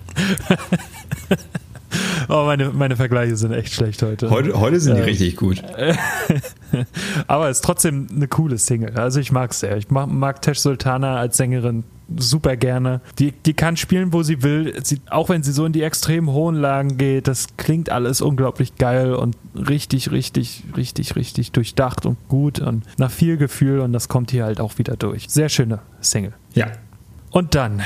[2.30, 4.30] Oh, meine, meine Vergleiche sind echt schlecht heute.
[4.30, 5.62] Heute, heute sind die ähm, richtig gut.
[7.28, 8.96] Aber es ist trotzdem eine coole Single.
[8.96, 9.78] Also ich mag es sehr.
[9.78, 11.84] Ich mag, mag Tesh Sultana als Sängerin
[12.18, 13.02] super gerne.
[13.20, 14.74] Die, die kann spielen, wo sie will.
[14.84, 18.76] Sie, auch wenn sie so in die extrem hohen Lagen geht, das klingt alles unglaublich
[18.76, 24.08] geil und richtig, richtig, richtig, richtig durchdacht und gut und nach viel Gefühl und das
[24.08, 25.28] kommt hier halt auch wieder durch.
[25.30, 26.34] Sehr schöne Single.
[26.54, 26.68] Ja.
[27.32, 27.82] Und dann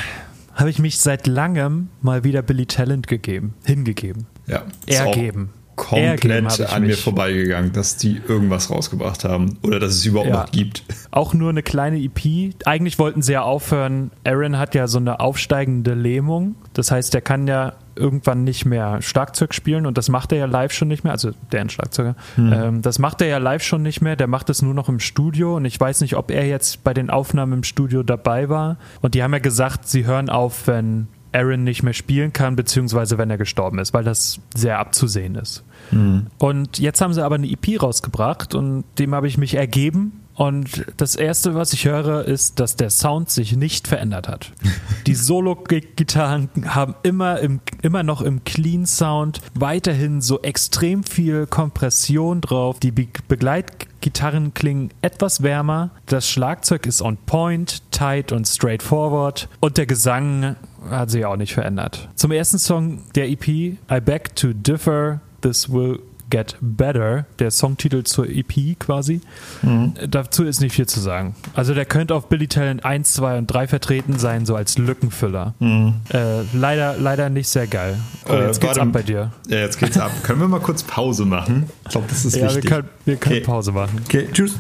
[0.54, 4.28] habe ich mich seit langem mal wieder Billy Talent gegeben, hingegeben.
[4.48, 4.64] Ja.
[4.88, 5.52] Ergeben.
[5.76, 10.42] Komplett an mir vorbeigegangen, dass die irgendwas rausgebracht haben oder dass es überhaupt ja.
[10.42, 10.84] noch gibt.
[11.10, 12.54] Auch nur eine kleine EP.
[12.66, 14.12] Eigentlich wollten sie ja aufhören.
[14.26, 16.56] Aaron hat ja so eine aufsteigende Lähmung.
[16.74, 20.46] Das heißt, er kann ja irgendwann nicht mehr Schlagzeug spielen und das macht er ja
[20.46, 22.54] live schon nicht mehr, also der Schlagzeuger, hm.
[22.54, 25.00] ähm, das macht er ja live schon nicht mehr, der macht es nur noch im
[25.00, 28.78] Studio und ich weiß nicht, ob er jetzt bei den Aufnahmen im Studio dabei war
[29.02, 33.18] und die haben ja gesagt, sie hören auf, wenn Aaron nicht mehr spielen kann, beziehungsweise
[33.18, 35.64] wenn er gestorben ist, weil das sehr abzusehen ist.
[35.92, 36.28] Mhm.
[36.38, 40.24] Und jetzt haben sie aber eine EP rausgebracht und dem habe ich mich ergeben.
[40.40, 44.54] Und das erste, was ich höre, ist, dass der Sound sich nicht verändert hat.
[45.06, 52.40] Die Solo-Gitarren haben immer, im, immer noch im Clean Sound weiterhin so extrem viel Kompression
[52.40, 52.80] drauf.
[52.80, 55.90] Die Be Begleitgitarren klingen etwas wärmer.
[56.06, 59.50] Das Schlagzeug ist on point, tight und straightforward.
[59.60, 60.56] Und der Gesang
[60.90, 62.08] hat sich auch nicht verändert.
[62.16, 66.00] Zum ersten Song der EP, I Beg to Differ, This Will
[66.30, 69.22] Get Better, der Songtitel zur EP quasi.
[69.62, 69.94] Mhm.
[70.08, 71.36] Dazu ist nicht viel zu sagen.
[71.54, 75.54] Also der könnte auf Billy Talent 1, 2 und 3 vertreten sein, so als Lückenfüller.
[75.60, 75.96] Mhm.
[76.14, 77.98] Äh, leider, leider nicht sehr geil.
[78.28, 79.32] Oh, äh, jetzt geht's ab bei dir.
[79.48, 80.12] Ja, jetzt geht's ab.
[80.24, 81.70] können wir mal kurz Pause machen?
[81.86, 82.64] Ich glaube, das ist ja, wichtig.
[82.64, 83.46] Wir können, wir können okay.
[83.46, 84.02] Pause machen.
[84.06, 84.54] Okay, tschüss.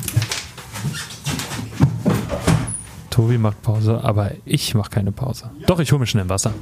[3.09, 5.49] Tobi macht Pause, aber ich mache keine Pause.
[5.67, 6.53] Doch, ich hole mir schnell Wasser.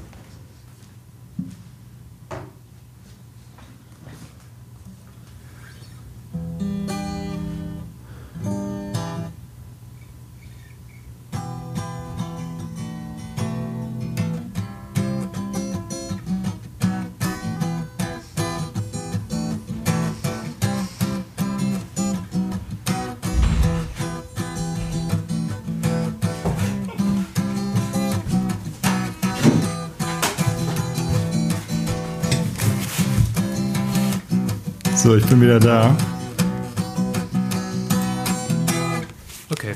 [35.07, 35.95] So, ich bin wieder da.
[39.49, 39.73] Okay.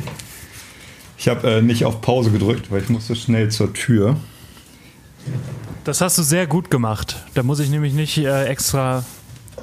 [1.17, 4.17] Ich habe äh, nicht auf Pause gedrückt, weil ich musste schnell zur Tür.
[5.85, 7.23] Das hast du sehr gut gemacht.
[7.33, 9.05] Da muss ich nämlich nicht äh, extra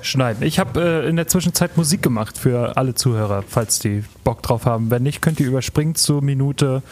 [0.00, 0.42] schneiden.
[0.42, 4.64] Ich habe äh, in der Zwischenzeit Musik gemacht für alle Zuhörer, falls die Bock drauf
[4.64, 4.90] haben.
[4.90, 6.82] Wenn nicht, könnt ihr überspringen zur Minute,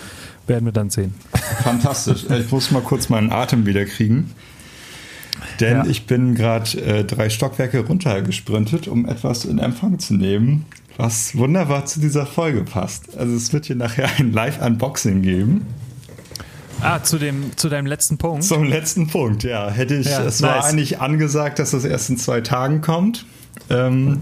[0.46, 1.14] werden wir dann sehen.
[1.62, 2.26] Fantastisch.
[2.28, 4.34] Ich muss mal kurz meinen Atem wieder kriegen.
[5.60, 5.86] Denn ja.
[5.86, 10.66] ich bin gerade äh, drei Stockwerke runtergesprintet, um etwas in Empfang zu nehmen,
[10.96, 13.16] was wunderbar zu dieser Folge passt.
[13.16, 15.66] Also es wird hier nachher ein Live-Unboxing geben.
[16.80, 18.44] Ah, zu, dem, zu deinem letzten Punkt?
[18.44, 19.70] Zum letzten Punkt, ja.
[19.70, 20.42] Hätte ich, ja, es nice.
[20.42, 23.24] war eigentlich angesagt, dass das erst in zwei Tagen kommt.
[23.70, 24.18] Ähm,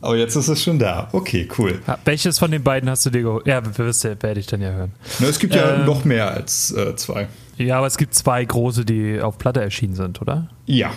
[0.00, 1.08] aber jetzt ist es schon da.
[1.12, 1.80] Okay, cool.
[1.86, 3.46] Ja, welches von den beiden hast du dir geholt?
[3.46, 4.92] Ja, werde ich dann ja hören.
[5.18, 7.28] Na, es gibt ja ähm, noch mehr als äh, zwei.
[7.56, 10.48] Ja, aber es gibt zwei große, die auf Platte erschienen sind, oder?
[10.64, 10.92] Ja.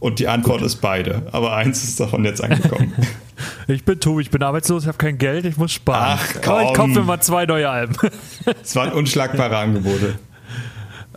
[0.00, 0.66] Und die Antwort Gut.
[0.66, 1.22] ist beide.
[1.32, 2.92] Aber eins ist davon jetzt angekommen.
[3.68, 6.18] ich bin Tobi, ich bin arbeitslos, ich habe kein Geld, ich muss sparen.
[6.18, 6.52] Ach komm.
[6.52, 7.96] Aber ich kaufe mir mal zwei neue Alben.
[8.62, 10.18] Es waren unschlagbare Angebote.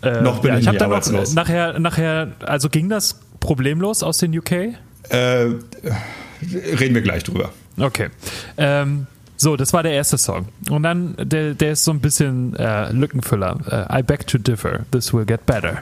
[0.01, 1.33] Äh, noch bin ja, ich, ich dann arbeitslos.
[1.33, 4.51] Nachher, nachher, also ging das problemlos aus den UK?
[4.51, 4.75] Äh,
[6.79, 7.51] reden wir gleich drüber.
[7.77, 8.09] Okay.
[8.57, 10.47] Ähm, so, das war der erste Song.
[10.69, 13.87] Und dann, der, der ist so ein bisschen äh, Lückenfüller.
[13.89, 15.81] Uh, I beg to differ, this will get better.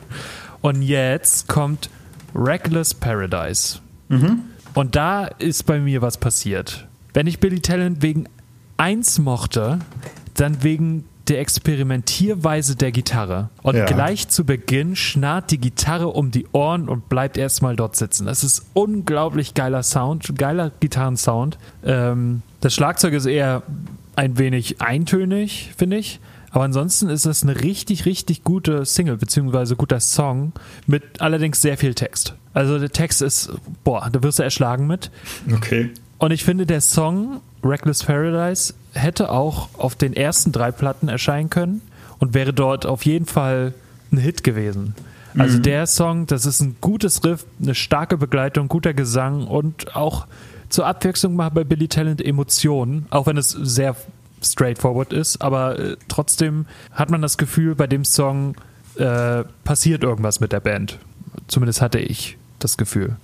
[0.61, 1.89] Und jetzt kommt
[2.33, 3.79] Reckless Paradise.
[4.09, 4.41] Mhm.
[4.73, 6.87] Und da ist bei mir was passiert.
[7.13, 8.27] Wenn ich Billy Talent wegen
[8.77, 9.79] eins mochte,
[10.35, 13.49] dann wegen der Experimentierweise der Gitarre.
[13.63, 13.85] Und ja.
[13.85, 18.25] gleich zu Beginn schnarrt die Gitarre um die Ohren und bleibt erstmal dort sitzen.
[18.25, 21.57] Das ist unglaublich geiler Sound, geiler Gitarrensound.
[21.85, 23.63] Ähm, das Schlagzeug ist eher
[24.17, 26.19] ein wenig eintönig, finde ich.
[26.51, 30.51] Aber ansonsten ist es eine richtig, richtig gute Single, beziehungsweise guter Song
[30.85, 32.35] mit allerdings sehr viel Text.
[32.53, 33.51] Also der Text ist,
[33.85, 35.11] boah, da wirst du erschlagen mit.
[35.49, 35.91] Okay.
[36.21, 41.49] Und ich finde, der Song Reckless Paradise hätte auch auf den ersten drei Platten erscheinen
[41.49, 41.81] können
[42.19, 43.73] und wäre dort auf jeden Fall
[44.11, 44.93] ein Hit gewesen.
[45.35, 45.63] Also mhm.
[45.63, 50.27] der Song, das ist ein gutes Riff, eine starke Begleitung, guter Gesang und auch
[50.69, 53.95] zur Abwechslung mal bei Billy Talent Emotionen, auch wenn es sehr
[54.43, 58.53] straightforward ist, aber äh, trotzdem hat man das Gefühl, bei dem Song
[58.95, 60.99] äh, passiert irgendwas mit der Band.
[61.47, 63.15] Zumindest hatte ich das Gefühl.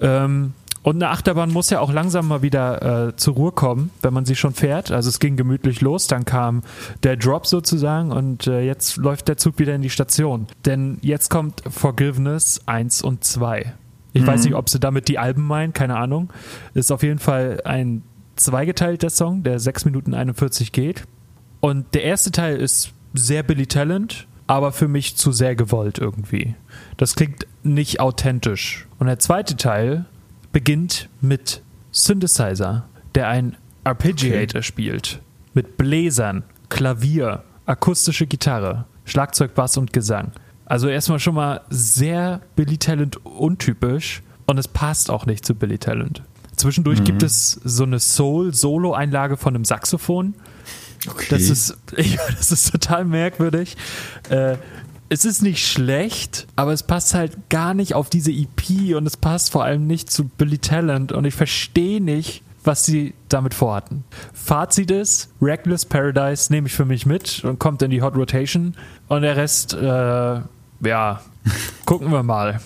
[0.00, 0.52] Ähm,
[0.84, 4.26] und eine Achterbahn muss ja auch langsam mal wieder äh, zur Ruhe kommen, wenn man
[4.26, 4.92] sie schon fährt.
[4.92, 6.60] Also es ging gemütlich los, dann kam
[7.02, 10.46] der Drop sozusagen und äh, jetzt läuft der Zug wieder in die Station.
[10.66, 13.72] Denn jetzt kommt Forgiveness 1 und 2.
[14.12, 14.26] Ich mhm.
[14.26, 16.30] weiß nicht, ob sie damit die Alben meinen, keine Ahnung.
[16.74, 18.02] Ist auf jeden Fall ein
[18.36, 21.04] zweigeteilter Song, der 6 Minuten 41 geht.
[21.60, 26.56] Und der erste Teil ist sehr Billy Talent, aber für mich zu sehr gewollt irgendwie.
[26.98, 28.86] Das klingt nicht authentisch.
[28.98, 30.04] Und der zweite Teil
[30.54, 34.62] beginnt mit Synthesizer, der ein Arpeggiator okay.
[34.62, 35.20] spielt.
[35.52, 40.32] Mit Bläsern, Klavier, akustische Gitarre, Schlagzeug, Bass und Gesang.
[40.64, 45.78] Also erstmal schon mal sehr Billy Talent untypisch und es passt auch nicht zu Billy
[45.78, 46.22] Talent.
[46.56, 47.04] Zwischendurch mhm.
[47.04, 50.34] gibt es so eine Soul-Solo-Einlage von einem Saxophon.
[51.08, 51.26] Okay.
[51.30, 51.76] Das ist,
[52.38, 53.76] das ist total merkwürdig.
[54.30, 54.56] Äh,
[55.08, 59.16] es ist nicht schlecht, aber es passt halt gar nicht auf diese EP und es
[59.16, 64.04] passt vor allem nicht zu Billy Talent und ich verstehe nicht, was sie damit vorhatten.
[64.32, 68.74] Fazit ist, Reckless Paradise nehme ich für mich mit und kommt in die Hot Rotation
[69.08, 71.20] und der Rest, äh, ja,
[71.84, 72.60] gucken wir mal.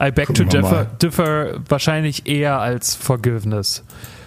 [0.00, 3.84] I beg to differ, differ, wahrscheinlich eher als Forgiveness.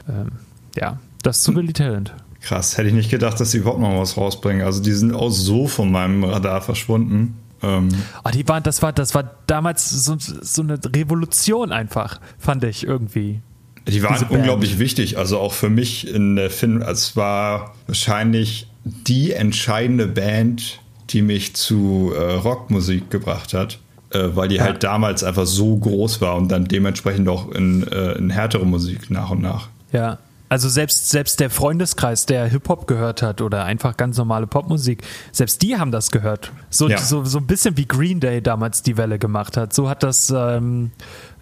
[0.07, 0.33] Ähm,
[0.75, 2.13] ja, das zu Billy Talent.
[2.41, 4.65] Krass, hätte ich nicht gedacht, dass sie überhaupt noch was rausbringen.
[4.65, 7.39] Also die sind auch so von meinem Radar verschwunden.
[7.63, 7.89] Ähm
[8.23, 12.85] oh, die waren, das war, das war damals so, so eine Revolution einfach, fand ich
[12.85, 13.41] irgendwie.
[13.87, 16.81] Die waren unglaublich wichtig, also auch für mich in der Film.
[16.81, 23.79] Es war wahrscheinlich die entscheidende Band, die mich zu äh, Rockmusik gebracht hat,
[24.11, 24.63] äh, weil die ja.
[24.63, 29.09] halt damals einfach so groß war und dann dementsprechend auch in, äh, in härtere Musik
[29.09, 29.67] nach und nach.
[29.91, 30.17] Ja,
[30.53, 35.63] also selbst, selbst der Freundeskreis, der Hip-Hop gehört hat oder einfach ganz normale Popmusik, selbst
[35.63, 36.51] die haben das gehört.
[36.69, 36.99] So, ja.
[36.99, 39.73] so, so ein bisschen wie Green Day damals die Welle gemacht hat.
[39.73, 40.91] So hat das ähm,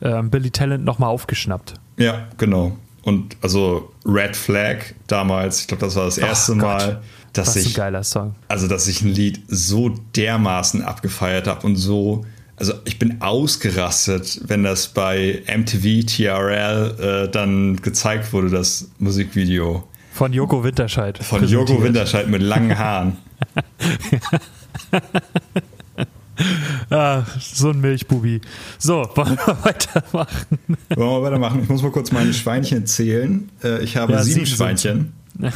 [0.01, 1.73] ähm, Billy Talent nochmal aufgeschnappt.
[1.97, 2.77] Ja, genau.
[3.03, 7.01] Und also Red Flag damals, ich glaube, das war das erste Ach, Mal,
[7.33, 7.67] dass Was ich.
[7.67, 8.35] Ein geiler Song.
[8.47, 12.25] Also, dass ich ein Lied so dermaßen abgefeiert habe und so
[12.61, 19.83] also ich bin ausgerastet, wenn das bei MTV TRL äh, dann gezeigt wurde, das Musikvideo.
[20.13, 21.17] Von Joko Winterscheid.
[21.17, 23.17] Von Joko Winterscheid mit langen Haaren.
[26.91, 28.41] ah, so ein Milchbubi.
[28.77, 30.59] So, wollen wir weitermachen?
[30.89, 31.63] Wollen wir weitermachen?
[31.63, 33.49] Ich muss mal kurz meine Schweinchen zählen.
[33.63, 35.13] Äh, ich habe ja, sieben, sieben Schweinchen.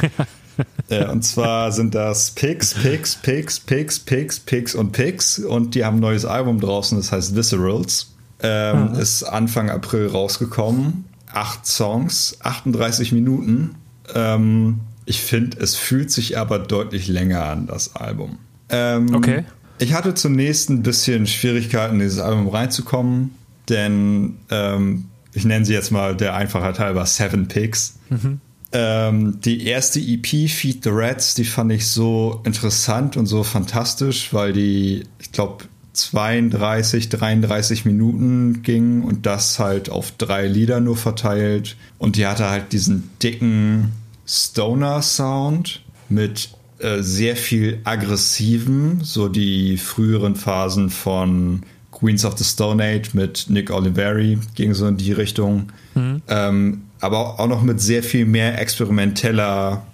[0.88, 5.38] äh, und zwar sind das Pigs, Pigs, Pigs, Pigs, Pigs, Pigs und Pigs.
[5.38, 8.12] Und die haben ein neues Album draußen, das heißt Viscerals.
[8.40, 8.98] Ähm, mhm.
[8.98, 11.04] Ist Anfang April rausgekommen.
[11.32, 13.74] Acht Songs, 38 Minuten.
[14.14, 18.38] Ähm, ich finde, es fühlt sich aber deutlich länger an, das Album.
[18.68, 19.44] Ähm, okay.
[19.78, 23.34] Ich hatte zunächst ein bisschen Schwierigkeiten, in dieses Album reinzukommen,
[23.68, 27.98] denn ähm, ich nenne sie jetzt mal der Einfachheit halber Seven Pigs.
[28.08, 28.40] Mhm.
[28.72, 34.32] Ähm, die erste EP, Feed the Rats, die fand ich so interessant und so fantastisch,
[34.32, 40.96] weil die, ich glaube, 32, 33 Minuten ging und das halt auf drei Lieder nur
[40.96, 41.76] verteilt.
[41.98, 43.92] Und die hatte halt diesen dicken
[44.26, 52.84] Stoner-Sound mit äh, sehr viel aggressiven, so die früheren Phasen von Queens of the Stone
[52.84, 55.72] Age mit Nick Oliveri ging so in die Richtung.
[55.94, 56.20] Mhm.
[56.28, 59.86] Ähm, aber auch noch mit sehr viel mehr experimenteller,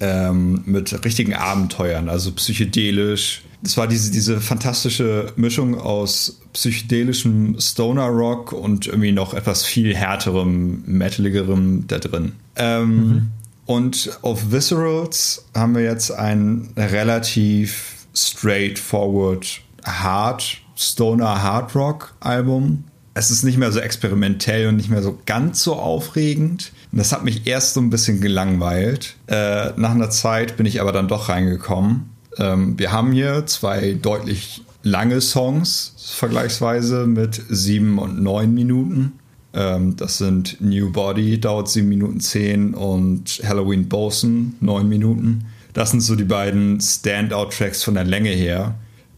[0.00, 3.42] ähm, mit richtigen Abenteuern, also psychedelisch.
[3.62, 9.96] Es war diese, diese fantastische Mischung aus psychedelischem Stoner Rock und irgendwie noch etwas viel
[9.96, 12.32] härterem, metaligerem da drin.
[12.54, 13.26] Ähm, mhm.
[13.66, 23.30] Und auf Viscerals haben wir jetzt ein relativ straightforward, hard Stoner Hard Rock Album es
[23.30, 26.72] ist nicht mehr so experimentell und nicht mehr so ganz so aufregend.
[26.92, 29.16] Und das hat mich erst so ein bisschen gelangweilt.
[29.26, 32.10] Äh, nach einer Zeit bin ich aber dann doch reingekommen.
[32.38, 39.12] Ähm, wir haben hier zwei deutlich lange Songs, vergleichsweise mit sieben und neun Minuten.
[39.52, 45.46] Ähm, das sind New Body, dauert sieben Minuten zehn und Halloween Boson, neun Minuten.
[45.72, 48.74] Das sind so die beiden Standout-Tracks von der Länge her.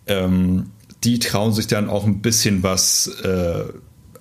[0.06, 0.66] Ähm,
[1.04, 3.64] die trauen sich dann auch ein bisschen was äh,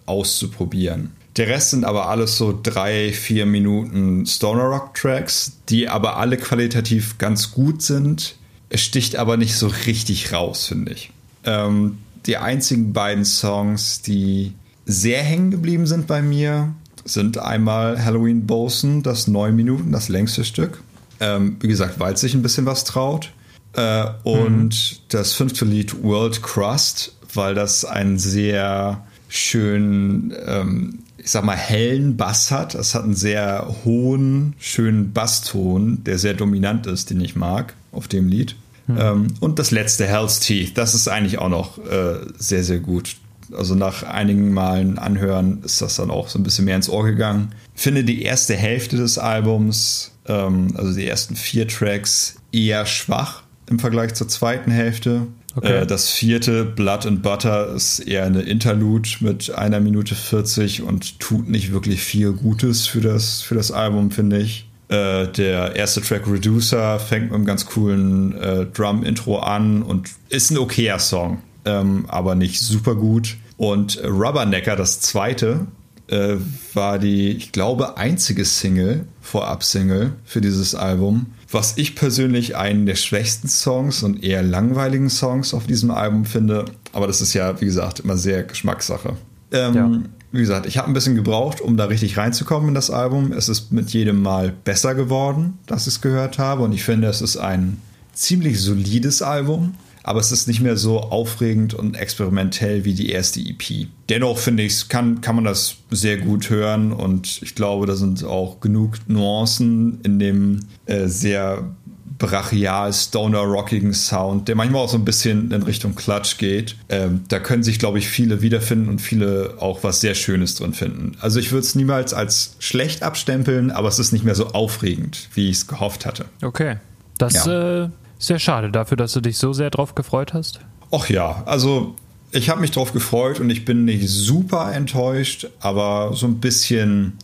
[0.05, 1.11] auszuprobieren.
[1.37, 6.37] Der Rest sind aber alles so drei, vier Minuten Stoner Rock Tracks, die aber alle
[6.37, 8.35] qualitativ ganz gut sind.
[8.69, 11.11] Es sticht aber nicht so richtig raus, finde ich.
[11.45, 14.53] Ähm, die einzigen beiden Songs, die
[14.85, 16.73] sehr hängen geblieben sind bei mir,
[17.05, 20.81] sind einmal Halloween Boson, das neun Minuten, das längste Stück.
[21.19, 23.31] Ähm, wie gesagt, weil es sich ein bisschen was traut.
[23.73, 25.03] Äh, und mhm.
[25.09, 32.17] das fünfte Lied World Crust, weil das ein sehr schön, ähm, ich sag mal, hellen
[32.17, 32.75] Bass hat.
[32.75, 38.07] Es hat einen sehr hohen, schönen Basston, der sehr dominant ist, den ich mag auf
[38.07, 38.55] dem Lied.
[38.87, 38.97] Mhm.
[38.99, 43.17] Ähm, und das letzte, Hell's Teeth, das ist eigentlich auch noch äh, sehr, sehr gut.
[43.55, 47.05] Also nach einigen Malen anhören ist das dann auch so ein bisschen mehr ins Ohr
[47.05, 47.53] gegangen.
[47.75, 53.43] Ich finde die erste Hälfte des Albums, ähm, also die ersten vier Tracks, eher schwach
[53.69, 55.27] im Vergleich zur zweiten Hälfte.
[55.55, 55.81] Okay.
[55.81, 61.19] Äh, das vierte, Blood and Butter, ist eher eine Interlude mit einer Minute 40 und
[61.19, 64.69] tut nicht wirklich viel Gutes für das, für das Album, finde ich.
[64.89, 70.51] Äh, der erste Track Reducer fängt mit einem ganz coolen äh, Drum-Intro an und ist
[70.51, 73.37] ein okayer Song, ähm, aber nicht super gut.
[73.57, 75.67] Und Rubbernecker, das zweite,
[76.09, 76.37] äh,
[76.73, 81.27] war die, ich glaube, einzige Single, Vorab-Single für dieses Album.
[81.51, 86.65] Was ich persönlich einen der schwächsten Songs und eher langweiligen Songs auf diesem Album finde.
[86.93, 89.15] Aber das ist ja, wie gesagt, immer sehr Geschmackssache.
[89.51, 89.91] Ähm, ja.
[90.31, 93.31] Wie gesagt, ich habe ein bisschen gebraucht, um da richtig reinzukommen in das Album.
[93.31, 96.63] Es ist mit jedem Mal besser geworden, dass ich es gehört habe.
[96.63, 97.81] Und ich finde, es ist ein
[98.13, 99.73] ziemlich solides Album
[100.09, 103.87] aber es ist nicht mehr so aufregend und experimentell wie die erste EP.
[104.09, 108.23] Dennoch finde ich, kann, kann man das sehr gut hören und ich glaube, da sind
[108.23, 111.75] auch genug Nuancen in dem äh, sehr
[112.17, 116.75] brachial stoner-rockigen Sound, der manchmal auch so ein bisschen in Richtung Clutch geht.
[116.89, 120.73] Ähm, da können sich, glaube ich, viele wiederfinden und viele auch was sehr Schönes drin
[120.73, 121.17] finden.
[121.21, 125.29] Also ich würde es niemals als schlecht abstempeln, aber es ist nicht mehr so aufregend,
[125.35, 126.25] wie ich es gehofft hatte.
[126.41, 126.77] Okay.
[127.19, 127.83] Das ja.
[127.83, 127.89] äh,
[128.19, 130.59] sehr schade dafür, dass du dich so sehr drauf gefreut hast.
[130.91, 131.95] Ach ja, also
[132.31, 137.17] ich habe mich drauf gefreut und ich bin nicht super enttäuscht, aber so ein bisschen,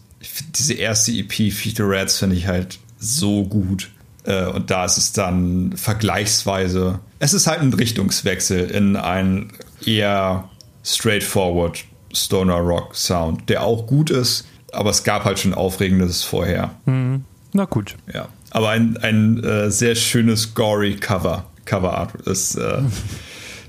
[0.56, 3.92] diese erste EP Feed the Rats finde ich halt so gut.
[4.24, 9.52] Äh, und da ist es dann vergleichsweise, es ist halt ein Richtungswechsel in einen
[9.86, 10.50] eher
[10.84, 11.84] straightforward
[12.14, 16.72] Stoner Rock Sound, der auch gut ist, aber es gab halt schon Aufregendes vorher.
[16.86, 17.26] Mhm.
[17.54, 17.96] Na gut.
[18.12, 21.44] Ja aber ein, ein äh, sehr schönes gory Cover.
[21.66, 22.26] Cover Art.
[22.26, 22.84] Es, äh,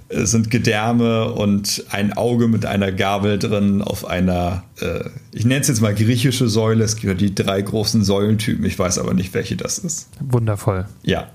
[0.09, 5.01] es sind Gedärme und ein Auge mit einer Gabel drin auf einer, äh,
[5.33, 6.85] ich nenne es jetzt mal griechische Säule.
[6.85, 8.65] Es gibt die drei großen Säulentypen.
[8.65, 10.09] Ich weiß aber nicht, welche das ist.
[10.21, 10.87] Wundervoll.
[11.03, 11.27] Ja.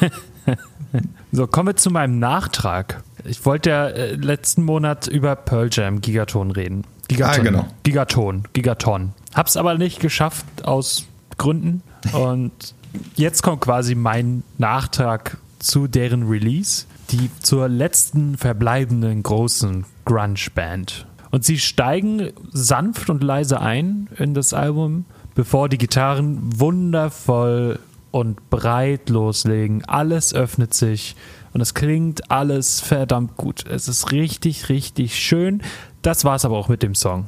[1.32, 3.02] so, kommen wir zu meinem Nachtrag.
[3.26, 6.84] Ich wollte ja äh, letzten Monat über Pearl Jam Gigaton reden.
[7.08, 7.40] Gigaton.
[7.40, 7.66] Ah, genau.
[7.82, 8.44] Gigaton.
[8.54, 9.12] Gigaton.
[9.34, 11.04] Hab's aber nicht geschafft aus
[11.36, 11.82] Gründen.
[12.12, 12.74] Und
[13.14, 21.06] jetzt kommt quasi mein Nachtrag zu deren Release, die zur letzten verbleibenden großen Grunge-Band.
[21.30, 27.78] Und sie steigen sanft und leise ein in das Album, bevor die Gitarren wundervoll
[28.10, 29.84] und breit loslegen.
[29.84, 31.16] Alles öffnet sich
[31.52, 33.66] und es klingt alles verdammt gut.
[33.66, 35.62] Es ist richtig, richtig schön.
[36.02, 37.26] Das war es aber auch mit dem Song.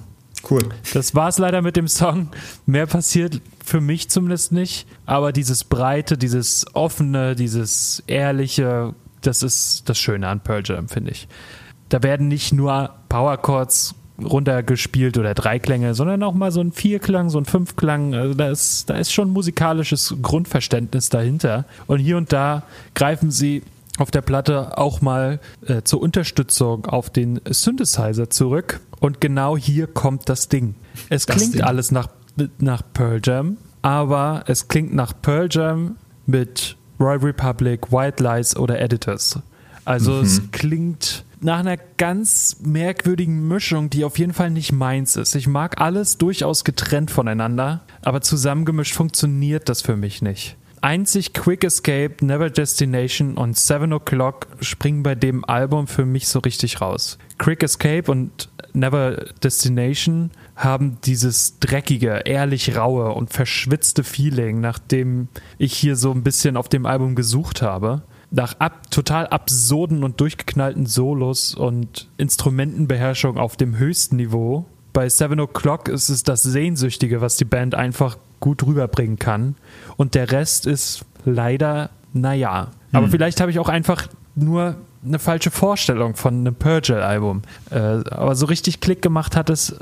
[0.48, 0.62] Cool.
[0.94, 2.28] Das war es leider mit dem Song.
[2.66, 4.86] Mehr passiert für mich zumindest nicht.
[5.06, 11.10] Aber dieses Breite, dieses Offene, dieses Ehrliche, das ist das Schöne an Pearl Jam, finde
[11.10, 11.28] ich.
[11.88, 17.30] Da werden nicht nur Power Chords runtergespielt oder Dreiklänge, sondern auch mal so ein Vierklang,
[17.30, 18.14] so ein Fünfklang.
[18.14, 21.64] Also da ist, da ist schon musikalisches Grundverständnis dahinter.
[21.86, 22.64] Und hier und da
[22.94, 23.62] greifen sie
[23.98, 28.80] auf der Platte auch mal äh, zur Unterstützung auf den Synthesizer zurück.
[29.00, 30.74] Und genau hier kommt das Ding.
[31.08, 31.62] Es das klingt Ding.
[31.62, 32.08] alles nach,
[32.58, 35.96] nach Pearl Jam, aber es klingt nach Pearl Jam
[36.26, 39.38] mit Royal Republic, White Lies oder Editors.
[39.84, 40.24] Also mhm.
[40.24, 45.34] es klingt nach einer ganz merkwürdigen Mischung, die auf jeden Fall nicht meins ist.
[45.34, 50.56] Ich mag alles durchaus getrennt voneinander, aber zusammengemischt funktioniert das für mich nicht.
[50.82, 56.38] Einzig Quick Escape, Never Destination und Seven O'Clock springen bei dem Album für mich so
[56.40, 57.18] richtig raus.
[57.38, 65.28] Quick Escape und Never Destination haben dieses dreckige, ehrlich raue und verschwitzte Feeling, nach dem
[65.56, 68.02] ich hier so ein bisschen auf dem Album gesucht habe.
[68.30, 74.66] Nach ab, total absurden und durchgeknallten Solos und Instrumentenbeherrschung auf dem höchsten Niveau.
[74.92, 79.54] Bei Seven O'Clock ist es das Sehnsüchtige, was die Band einfach gut rüberbringen kann.
[79.96, 82.68] Und der Rest ist leider, naja.
[82.92, 83.10] Aber hm.
[83.10, 87.42] vielleicht habe ich auch einfach nur eine falsche Vorstellung von einem Purgel-Album.
[87.70, 89.76] Äh, aber so richtig Klick gemacht hat es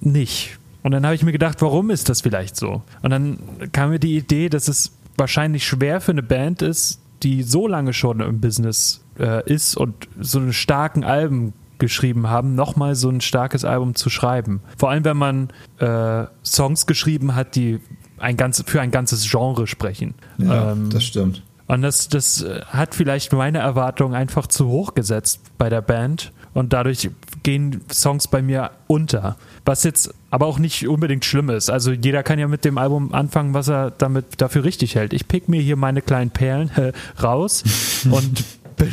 [0.00, 0.58] nicht.
[0.82, 2.82] Und dann habe ich mir gedacht, warum ist das vielleicht so?
[3.02, 3.38] Und dann
[3.72, 7.92] kam mir die Idee, dass es wahrscheinlich schwer für eine Band ist, die so lange
[7.92, 13.20] schon im Business äh, ist und so einen starken Alben geschrieben haben, nochmal so ein
[13.20, 14.60] starkes Album zu schreiben.
[14.78, 17.80] Vor allem, wenn man äh, Songs geschrieben hat, die
[18.18, 20.14] ein ganz, für ein ganzes Genre sprechen.
[20.38, 21.42] Ja, ähm, das stimmt.
[21.66, 26.32] Und das, das hat vielleicht meine Erwartungen einfach zu hoch gesetzt bei der Band.
[26.52, 27.10] Und dadurch
[27.44, 29.36] gehen Songs bei mir unter.
[29.64, 31.70] Was jetzt aber auch nicht unbedingt schlimm ist.
[31.70, 35.12] Also jeder kann ja mit dem Album anfangen, was er damit dafür richtig hält.
[35.12, 37.62] Ich pick mir hier meine kleinen Perlen äh, raus
[38.10, 38.44] und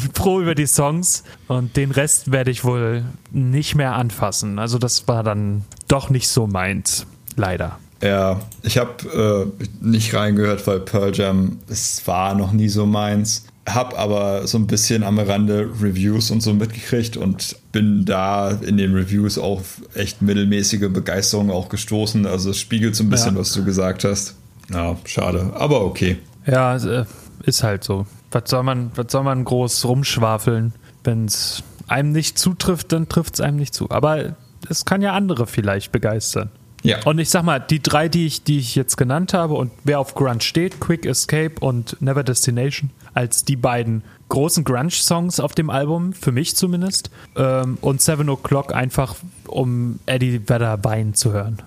[0.02, 4.60] bin froh über die Songs und den Rest werde ich wohl nicht mehr anfassen.
[4.60, 7.78] Also das war dann doch nicht so meins, leider.
[8.02, 13.46] Ja, ich habe äh, nicht reingehört, weil Pearl Jam, es war noch nie so meins.
[13.68, 18.78] Hab aber so ein bisschen am Rande Reviews und so mitgekriegt und bin da in
[18.78, 19.62] den Reviews auch
[19.94, 22.26] echt mittelmäßige Begeisterung auch gestoßen.
[22.26, 23.42] Also es spiegelt so ein bisschen, ja.
[23.42, 24.36] was du gesagt hast.
[24.72, 26.18] Ja, schade, aber okay.
[26.46, 27.06] Ja, äh,
[27.44, 30.74] ist halt so was soll man, was soll man groß rumschwafeln?
[31.04, 33.90] Wenn es einem nicht zutrifft, dann trifft es einem nicht zu.
[33.90, 34.36] Aber
[34.70, 36.50] es kann ja andere vielleicht begeistern.
[36.84, 37.04] Ja.
[37.06, 40.00] Und ich sag mal, die drei, die ich, die ich jetzt genannt habe und wer
[40.00, 45.70] auf Grunge steht, Quick Escape und Never Destination, als die beiden großen Grunge-Songs auf dem
[45.70, 47.10] Album, für mich zumindest.
[47.36, 49.16] Ähm, und Seven O'Clock einfach,
[49.48, 51.62] um Eddie Vedder Bein zu hören.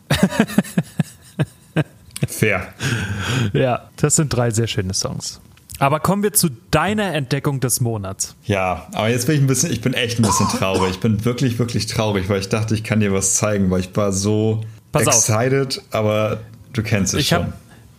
[2.27, 2.69] Fair.
[3.53, 5.41] Ja, das sind drei sehr schöne Songs.
[5.81, 8.37] Aber kommen wir zu deiner Entdeckung des Monats.
[8.45, 10.91] Ja, aber jetzt bin ich ein bisschen, ich bin echt ein bisschen traurig.
[10.93, 13.97] Ich bin wirklich, wirklich traurig, weil ich dachte, ich kann dir was zeigen, weil ich
[13.97, 14.61] war so
[14.93, 15.15] Pass auf.
[15.15, 16.41] excited, aber
[16.73, 17.39] du kennst es Ich schon.
[17.39, 17.53] habe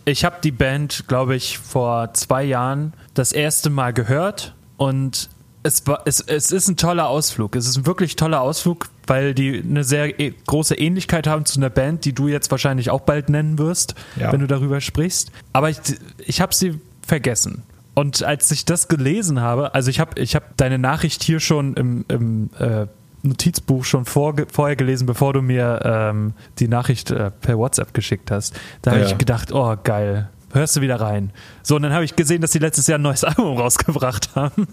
[0.04, 5.28] ich hab die Band, glaube ich, vor zwei Jahren das erste Mal gehört und
[5.64, 7.54] es, war, es, es ist ein toller Ausflug.
[7.54, 11.60] Es ist ein wirklich toller Ausflug, weil die eine sehr e große Ähnlichkeit haben zu
[11.60, 14.32] einer Band, die du jetzt wahrscheinlich auch bald nennen wirst, Ja.
[14.32, 15.30] wenn du darüber sprichst.
[15.52, 15.78] Aber ich,
[16.18, 17.62] ich habe sie vergessen.
[17.94, 21.74] Und als ich das gelesen habe, also ich habe ich hab deine Nachricht hier schon
[21.74, 22.86] im, im äh,
[23.22, 28.30] Notizbuch schon vor, vorher gelesen, bevor du mir ähm, die Nachricht äh, per WhatsApp geschickt
[28.30, 28.54] hast.
[28.80, 29.06] Da habe Ja.
[29.06, 31.30] ich gedacht, oh geil, hörst du wieder rein.
[31.62, 34.66] So, und dann habe ich gesehen, dass sie letztes Jahr ein neues Album rausgebracht haben.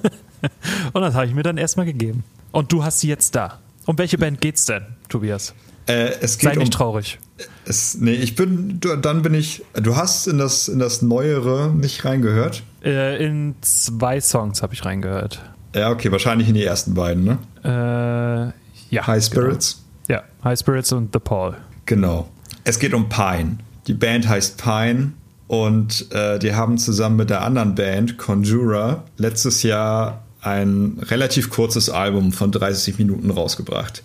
[0.94, 2.24] und das habe ich mir dann erstmal gegeben.
[2.52, 3.60] Und du hast sie jetzt da.
[3.86, 5.54] Um welche Band geht's denn, Tobias?
[5.90, 7.20] Äh, es Sei geht um nicht traurig.
[7.66, 11.74] es, nee, ich bin, du, dann bin ich, du hast in das, in das Neuere
[11.74, 12.62] nicht reingehört?
[12.84, 15.42] Äh, in zwei Songs habe ich reingehört.
[15.74, 17.38] Ja, okay, wahrscheinlich in die ersten beiden, ne?
[17.64, 19.08] Äh, ja.
[19.08, 19.84] High Spirits.
[20.08, 20.20] Genau.
[20.20, 21.58] Ja, High Spirits und The Paul.
[21.86, 22.30] Genau.
[22.64, 23.58] Es geht um Pine.
[23.88, 25.14] Die Band heißt Pine
[25.48, 31.90] und äh, die haben zusammen mit der anderen Band, Conjura, letztes Jahr ein relativ kurzes
[31.90, 34.04] Album von 30 Minuten rausgebracht.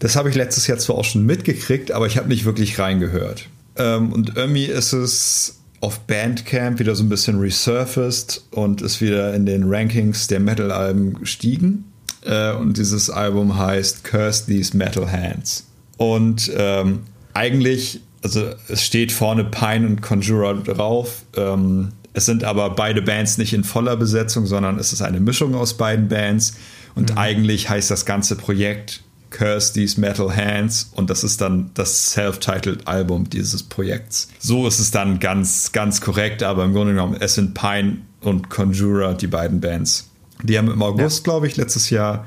[0.00, 3.46] Das habe ich letztes Jahr zwar auch schon mitgekriegt, aber ich habe nicht wirklich reingehört.
[3.76, 9.34] Ähm, und irgendwie ist es auf Bandcamp wieder so ein bisschen resurfaced und ist wieder
[9.34, 11.84] in den Rankings der Metal-Alben gestiegen.
[12.24, 15.64] Äh, und dieses Album heißt Curse These Metal Hands.
[15.98, 17.00] Und ähm,
[17.34, 21.22] eigentlich, also es steht vorne Pine und Conjura drauf.
[21.36, 25.54] Ähm, es sind aber beide Bands nicht in voller Besetzung, sondern es ist eine Mischung
[25.54, 26.54] aus beiden Bands.
[26.94, 32.10] Und eigentlich heißt das ganze Projekt Curse These Metal Hands und das ist dann das
[32.10, 34.28] self-titled Album dieses Projekts.
[34.38, 38.50] So ist es dann ganz, ganz korrekt, aber im Grunde genommen, es sind Pine und
[38.50, 40.08] Conjura, die beiden Bands.
[40.42, 42.26] Die haben im August, glaube ich, letztes Jahr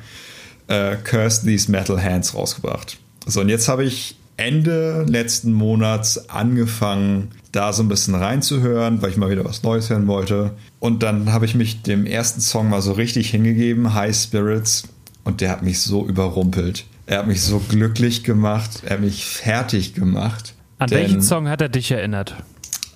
[0.68, 2.98] äh, Curse These Metal Hands rausgebracht.
[3.26, 9.12] So, und jetzt habe ich Ende letzten Monats angefangen, da so ein bisschen reinzuhören, weil
[9.12, 10.52] ich mal wieder was Neues hören wollte.
[10.80, 14.84] Und dann habe ich mich dem ersten Song mal so richtig hingegeben, High Spirits,
[15.24, 16.86] und der hat mich so überrumpelt.
[17.06, 20.54] Er hat mich so glücklich gemacht, er hat mich fertig gemacht.
[20.80, 22.36] An Denn- welchen Song hat er dich erinnert?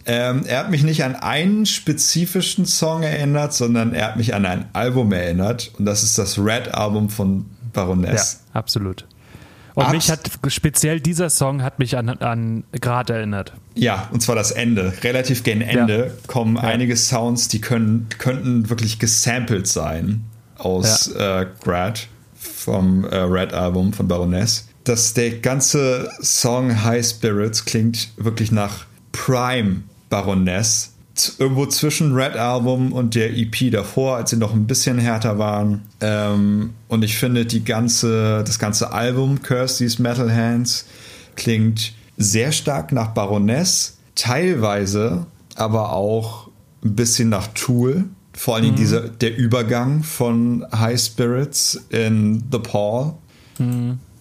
[0.05, 4.45] ähm, er hat mich nicht an einen spezifischen Song erinnert, sondern er hat mich an
[4.45, 5.73] ein Album erinnert.
[5.77, 8.39] Und das ist das Red-Album von Baroness.
[8.53, 9.05] Ja, absolut.
[9.75, 13.51] Und Abs- mich hat speziell dieser Song hat mich an, an Grad erinnert.
[13.75, 14.07] Ja.
[14.13, 14.93] und zwar das Ende.
[15.03, 16.11] Relativ gegen Ende Ja.
[16.27, 20.23] kommen einige Sounds, die können, könnten wirklich gesampelt sein
[20.57, 22.07] aus äh, Grad
[22.67, 24.67] vom äh, Red-Album von Baroness.
[24.83, 30.91] Das, der ganze Song High Spirits klingt wirklich nach Prime Baroness.
[31.39, 35.83] Irgendwo zwischen Red Album und der EP davor, als sie noch ein bisschen härter waren.
[36.01, 40.85] Ähm, und ich finde, die ganze, das ganze Album Curse These Metal Hands
[41.37, 46.49] klingt sehr stark nach Baroness, teilweise aber auch
[46.83, 48.09] ein bisschen nach Tool.
[48.37, 53.15] Vor allen Dingen dieser, der Übergang von High Spirits in The Paul.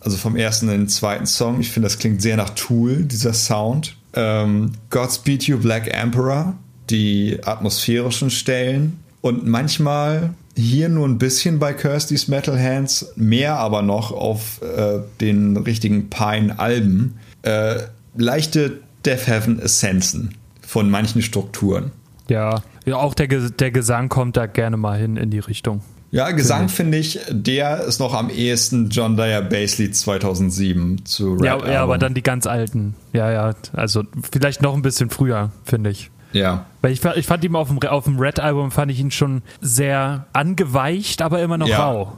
[0.01, 1.61] Also vom ersten in den zweiten Song.
[1.61, 3.95] Ich finde, das klingt sehr nach Tool, dieser Sound.
[4.14, 6.55] Ähm, Godspeed You Black Emperor,
[6.89, 9.01] die atmosphärischen Stellen.
[9.21, 15.01] Und manchmal hier nur ein bisschen bei These Metal Hands, mehr aber noch auf äh,
[15.21, 17.19] den richtigen Pine-Alben.
[17.43, 17.81] Äh,
[18.17, 21.93] leichte Death Heaven Essenzen von manchen Strukturen.
[22.29, 25.82] Ja, ja auch der, der Gesang kommt da gerne mal hin in die Richtung.
[26.12, 31.45] Ja, Gesang finde ich, der ist noch am ehesten John Dyer Basslied 2007 zu Red
[31.45, 31.99] Ja, ja, aber Album.
[31.99, 32.95] dann die ganz alten.
[33.12, 36.11] Ja, ja, also vielleicht noch ein bisschen früher, finde ich.
[36.32, 39.43] Ja, Weil ich, ich fand ihn auf dem, auf dem Red-Album, fand ich ihn schon
[39.61, 41.87] sehr angeweicht, aber immer noch Ja.
[41.87, 42.16] rau.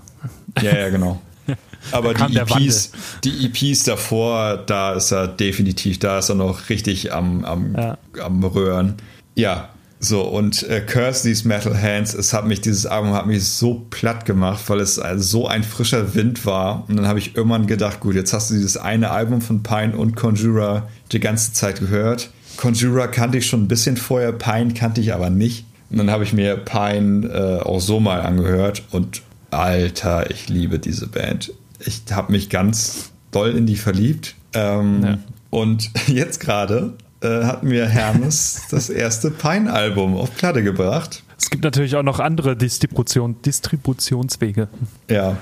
[0.60, 1.20] ja, ja, genau.
[1.92, 2.92] Aber die EPs,
[3.24, 7.96] die EPs davor, da ist er definitiv, da ist er noch richtig am, am, Ja.
[8.22, 8.94] am Röhren.
[9.34, 9.68] Ja,
[10.01, 13.86] so und äh, Curse These Metal Hands, es hat mich, dieses Album hat mich so
[13.90, 16.84] platt gemacht, weil es also so ein frischer Wind war.
[16.88, 19.96] Und dann habe ich irgendwann gedacht, gut, jetzt hast du dieses eine Album von Pine
[19.96, 22.30] und Conjura die ganze Zeit gehört.
[22.57, 25.64] Conjura kannte ich schon ein bisschen vorher, Pine kannte ich aber nicht.
[25.90, 30.78] Und dann habe ich mir Pine äh, auch so mal angehört und Alter, ich liebe
[30.78, 31.53] diese Band.
[31.80, 34.34] Ich habe mich ganz doll in die verliebt.
[34.53, 35.18] Ähm, ja.
[35.51, 41.22] Und jetzt gerade äh, hat mir Hermes das erste Pine-Album auf Platte gebracht.
[41.38, 44.68] Es gibt natürlich auch noch andere Distribution, Distributionswege.
[45.08, 45.36] Ja,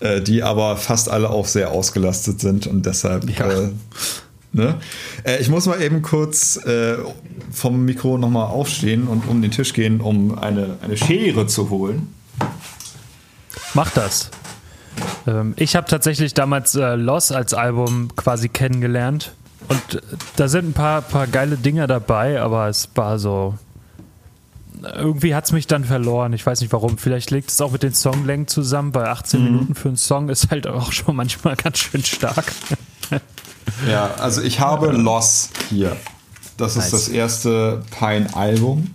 [0.00, 3.30] äh, die aber fast alle auch sehr ausgelastet sind und deshalb.
[3.30, 3.50] Ja.
[3.50, 3.68] Äh,
[4.52, 4.74] ne?
[5.24, 6.96] Äh, ich muss mal eben kurz äh,
[7.50, 12.12] vom Mikro nochmal aufstehen und um den Tisch gehen, um eine, eine Schere zu holen.
[13.72, 14.30] Mach das.
[15.26, 19.32] Ähm, ich habe tatsächlich damals Loss als Album quasi kennengelernt.
[19.68, 20.00] Und äh,
[20.36, 23.54] da sind ein paar, paar geile Dinger dabei, aber es war so.
[24.94, 26.32] Irgendwie hat es mich dann verloren.
[26.34, 26.98] Ich weiß nicht warum.
[26.98, 28.92] Vielleicht liegt es auch mit den Songlängen zusammen.
[28.92, 29.46] Bei 18 mhm.
[29.46, 32.52] Minuten für einen Song ist halt auch schon manchmal ganz schön stark.
[33.88, 35.96] ja, also ich habe Loss hier.
[36.56, 36.90] Das ist nice.
[36.90, 38.94] das erste Pine-Album.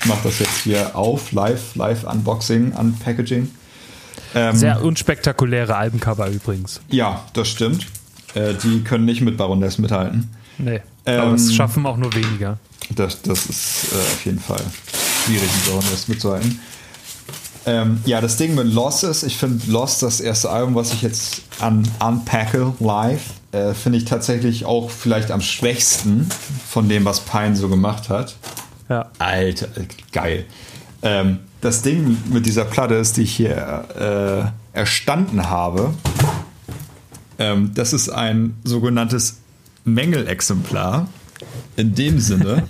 [0.00, 3.50] Ich mache das jetzt hier auf, live, live Unboxing, Unpackaging.
[4.34, 6.80] Ähm, Sehr unspektakuläre Albencover übrigens.
[6.88, 7.86] Ja, das stimmt.
[8.34, 10.30] Äh, die können nicht mit Baroness mithalten.
[10.58, 12.58] Nee, ähm, aber es schaffen auch nur weniger.
[12.94, 14.62] Das, das ist äh, auf jeden Fall
[15.24, 16.60] schwierig, mit Baroness mitzuhalten.
[17.66, 21.02] Ähm, ja, das Ding mit Lost ist, ich finde Lost, das erste Album, was ich
[21.02, 23.22] jetzt un unpacke live,
[23.52, 26.28] äh, finde ich tatsächlich auch vielleicht am schwächsten
[26.68, 28.36] von dem, was Pine so gemacht hat.
[28.88, 29.10] Ja.
[29.18, 29.68] Alter,
[30.12, 30.46] geil.
[31.02, 35.92] Ähm, das Ding mit dieser Platte ist, die ich hier äh, erstanden habe,
[37.40, 39.38] ähm, das ist ein sogenanntes
[39.84, 41.08] Mängelexemplar.
[41.76, 42.68] In dem Sinne,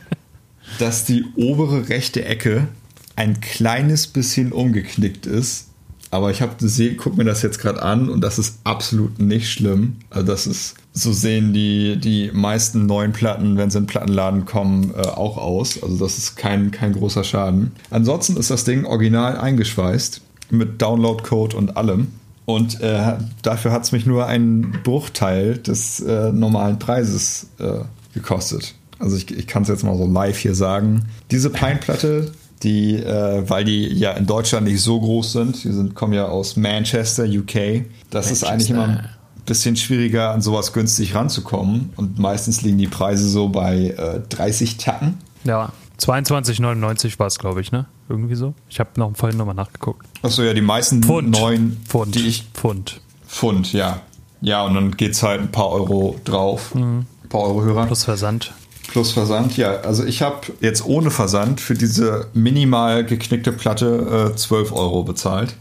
[0.78, 2.68] dass die obere rechte Ecke
[3.14, 5.68] ein kleines bisschen umgeknickt ist.
[6.10, 9.52] Aber ich habe gesehen, guck mir das jetzt gerade an und das ist absolut nicht
[9.52, 9.96] schlimm.
[10.08, 14.44] Also das ist so sehen die, die meisten neuen Platten, wenn sie in den Plattenladen
[14.46, 15.80] kommen, äh, auch aus.
[15.82, 17.72] Also das ist kein, kein großer Schaden.
[17.90, 22.08] Ansonsten ist das Ding original eingeschweißt mit Downloadcode und allem.
[22.54, 27.80] Und äh, dafür hat es mich nur einen Bruchteil des äh, normalen Preises äh,
[28.14, 28.74] gekostet.
[28.98, 31.06] Also ich, ich kann es jetzt mal so live hier sagen.
[31.30, 32.32] Diese Pine-Platte,
[32.62, 36.26] die, äh, weil die ja in Deutschland nicht so groß sind, die sind, kommen ja
[36.26, 37.86] aus Manchester, UK.
[38.10, 38.32] Das Manchester.
[38.32, 39.04] ist eigentlich immer
[39.46, 41.92] bisschen schwieriger, an sowas günstig ranzukommen.
[41.96, 45.18] Und meistens liegen die Preise so bei äh, 30 Tacken.
[45.44, 47.86] Ja, 22,99 war es, glaube ich, ne?
[48.10, 48.54] Irgendwie so.
[48.68, 50.04] Ich habe noch vorhin nochmal nachgeguckt.
[50.22, 51.30] Achso, ja, die meisten Pfund.
[51.30, 52.16] neuen, Pfund.
[52.16, 52.44] die ich.
[52.52, 53.00] Pfund.
[53.28, 54.00] Pfund, ja.
[54.40, 56.74] Ja, und dann geht es halt ein paar Euro drauf.
[56.74, 57.06] Mhm.
[57.22, 57.86] Ein paar Euro höher.
[57.86, 58.52] Plus Versand.
[58.88, 59.76] Plus Versand, ja.
[59.82, 65.54] Also ich habe jetzt ohne Versand für diese minimal geknickte Platte äh, 12 Euro bezahlt.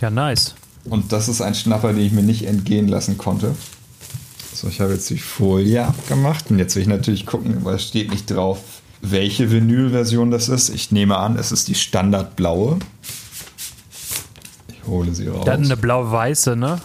[0.00, 0.56] Ja, nice.
[0.84, 3.54] Und das ist ein Schnapper, den ich mir nicht entgehen lassen konnte.
[4.52, 7.84] So, ich habe jetzt die Folie abgemacht und jetzt will ich natürlich gucken, weil es
[7.86, 8.58] steht nicht drauf,
[9.00, 10.68] welche Vinylversion das ist.
[10.68, 12.78] Ich nehme an, es ist die standardblaue.
[14.68, 15.44] Ich hole sie raus.
[15.44, 16.80] Dann eine blau-weiße, ne?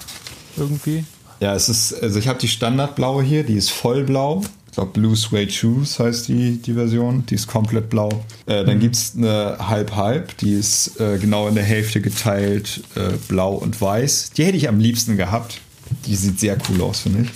[0.57, 1.05] Irgendwie.
[1.39, 4.43] Ja, es ist, also ich habe die standardblaue hier, die ist vollblau.
[4.67, 7.25] Ich glaube, Blue Suede Shoes heißt die, die Version.
[7.25, 8.09] Die ist komplett blau.
[8.45, 8.79] Äh, dann mhm.
[8.79, 13.81] gibt es eine Halb-Halb, die ist äh, genau in der Hälfte geteilt, äh, blau und
[13.81, 14.31] weiß.
[14.37, 15.59] Die hätte ich am liebsten gehabt.
[16.05, 17.29] Die sieht sehr cool aus, finde ich.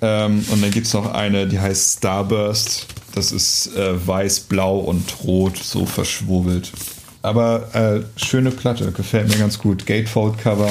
[0.00, 2.86] Ähm, und dann gibt es noch eine, die heißt Starburst.
[3.14, 6.72] Das ist äh, weiß, blau und rot, so verschwurbelt.
[7.22, 9.86] Aber äh, schöne Platte, gefällt mir ganz gut.
[9.86, 10.70] Gatefold-Cover.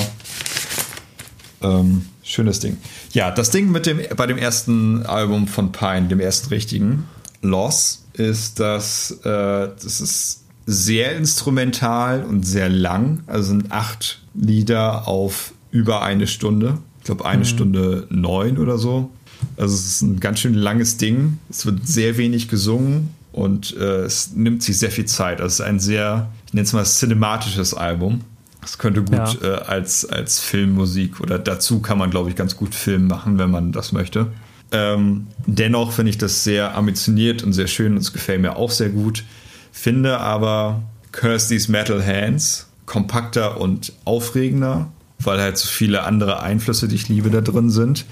[1.61, 2.77] Ähm, schönes Ding.
[3.13, 7.05] Ja, das Ding mit dem, bei dem ersten Album von Pine, dem ersten richtigen,
[7.41, 13.23] Loss, ist, dass äh, das ist sehr instrumental und sehr lang.
[13.27, 16.77] Also sind acht Lieder auf über eine Stunde.
[17.07, 17.45] Ich glaube, eine mhm.
[17.45, 19.09] Stunde neun oder so.
[19.55, 21.37] Also es ist ein ganz schön langes Ding.
[21.49, 25.39] Es wird sehr wenig gesungen und äh, es nimmt sich sehr viel Zeit.
[25.39, 28.25] Also es ist ein sehr, ich nenne es mal, cinematisches Album.
[28.59, 29.41] Das könnte gut ja.
[29.41, 33.51] äh, als, als Filmmusik oder dazu kann man, glaube ich, ganz gut Film machen, wenn
[33.51, 34.27] man das möchte.
[34.73, 38.71] Ähm, dennoch finde ich das sehr ambitioniert und sehr schön und es gefällt mir auch
[38.71, 39.23] sehr gut.
[39.71, 40.83] Finde aber
[41.13, 44.89] Kirsty's Metal Hands kompakter und aufregender,
[45.19, 48.05] weil halt so viele andere Einflüsse, die ich liebe, da drin sind.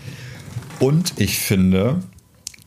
[0.80, 2.01] Und ich finde,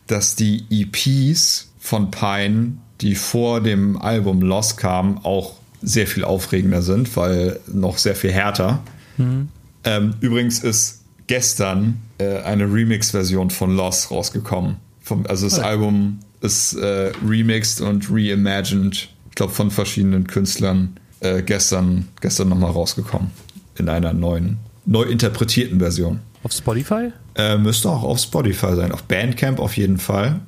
[0.07, 6.83] dass die EPs von Pine, die vor dem Album Lost kamen, auch sehr viel aufregender
[6.83, 8.83] sind, weil noch sehr viel härter.
[9.17, 9.49] Mhm.
[9.85, 14.77] Ähm, übrigens ist gestern äh, eine Remix-Version von Lost rausgekommen.
[15.01, 15.63] Vom, also das oh.
[15.63, 22.73] Album ist äh, remixed und reimagined, ich glaube von verschiedenen Künstlern, äh, gestern, gestern nochmal
[22.73, 23.31] rausgekommen.
[23.79, 26.21] In einer neuen, neu interpretierten Version.
[26.43, 27.13] Auf Spotify?
[27.35, 28.93] Äh, müsste auch auf Spotify sein.
[28.93, 30.41] Auf Bandcamp auf jeden Fall.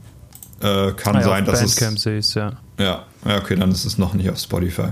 [0.61, 1.75] Äh, kann ah, ja, sein, dass Bandcamp es.
[1.75, 2.53] Bandcamp sehe ich ja.
[2.79, 4.89] Ja, ja, okay, dann ist es noch nicht auf Spotify.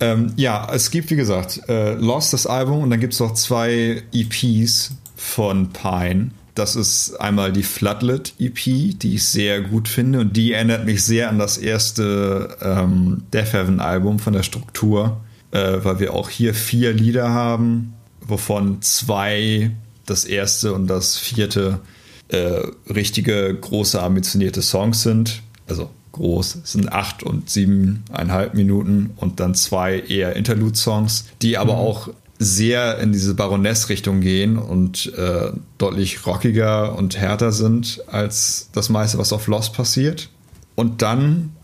[0.00, 3.34] Ähm, ja, es gibt, wie gesagt, äh, Lost, das Album, und dann gibt es noch
[3.34, 6.30] zwei EPs von Pine.
[6.54, 11.04] Das ist einmal die Floodlit EP, die ich sehr gut finde und die erinnert mich
[11.04, 15.20] sehr an das erste ähm, Death Heaven Album von der Struktur,
[15.50, 19.70] äh, weil wir auch hier vier Lieder haben, wovon zwei,
[20.06, 21.80] das erste und das vierte,
[22.28, 25.42] äh, richtige große ambitionierte Songs sind.
[25.66, 31.74] Also groß, es sind acht und siebeneinhalb Minuten und dann zwei eher Interlude-Songs, die aber
[31.74, 31.78] mhm.
[31.78, 38.88] auch sehr in diese Baroness-Richtung gehen und äh, deutlich rockiger und härter sind als das
[38.90, 40.30] meiste, was auf Lost passiert.
[40.76, 41.56] Und dann,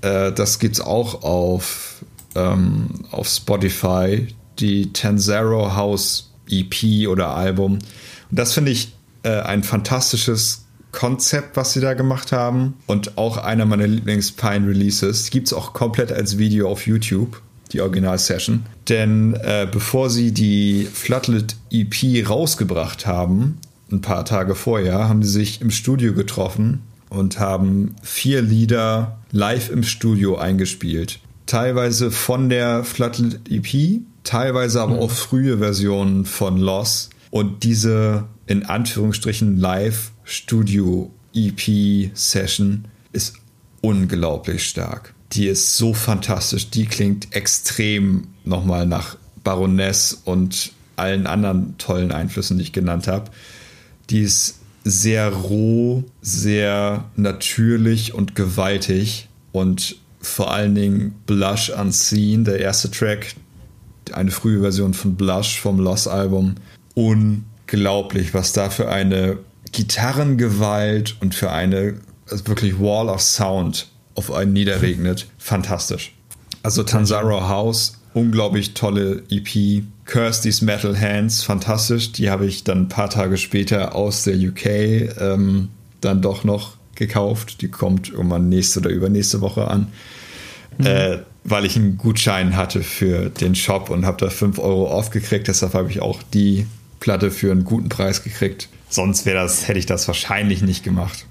[0.00, 2.04] äh, das es auch auf,
[2.38, 4.28] ähm, auf Spotify,
[4.58, 7.74] die Tanzero House EP oder Album.
[7.74, 12.74] Und das finde ich äh, ein fantastisches Konzept, was sie da gemacht haben.
[12.86, 15.30] Und auch einer meiner Lieblings-Pine-Releases.
[15.30, 17.40] Gibt es auch komplett als Video auf YouTube
[17.72, 18.64] die Original-Session.
[18.88, 23.58] Denn äh, bevor sie die Floodlit EP rausgebracht haben,
[23.90, 29.70] ein paar Tage vorher, haben sie sich im Studio getroffen und haben vier Lieder live
[29.70, 31.20] im Studio eingespielt.
[31.48, 35.00] Teilweise von der Floodlit EP, teilweise aber mhm.
[35.00, 37.10] auch frühe Versionen von Loss.
[37.30, 43.34] Und diese in Anführungsstrichen Live-Studio EP-Session ist
[43.80, 46.70] unglaublich stark die ist so fantastisch.
[46.70, 53.30] Die klingt extrem nochmal nach Baroness und allen anderen tollen Einflüssen, die ich genannt habe.
[54.10, 59.96] Die ist sehr roh, sehr natürlich und gewaltig und
[60.28, 63.34] vor allen Dingen Blush Unseen, der erste Track,
[64.12, 66.54] eine frühe Version von Blush vom Loss-Album.
[66.94, 69.38] Unglaublich, was da für eine
[69.72, 71.94] Gitarrengewalt und für eine
[72.30, 75.26] also wirklich Wall of Sound auf einen niederregnet.
[75.38, 76.12] Fantastisch.
[76.62, 79.84] Also Tanzaro House, unglaublich tolle EP.
[80.04, 82.12] Kirsty's Metal Hands, fantastisch.
[82.12, 84.66] Die habe ich dann ein paar Tage später aus der UK
[85.20, 85.68] ähm,
[86.00, 87.60] dann doch noch gekauft.
[87.60, 89.88] Die kommt irgendwann nächste oder übernächste Woche an.
[90.78, 90.86] Mhm.
[90.86, 95.48] Äh, weil ich einen Gutschein hatte für den Shop und habe da 5 Euro aufgekriegt.
[95.48, 96.66] Deshalb habe ich auch die
[97.00, 98.68] Platte für einen guten Preis gekriegt.
[98.90, 101.26] Sonst wäre das, hätte ich das wahrscheinlich nicht gemacht.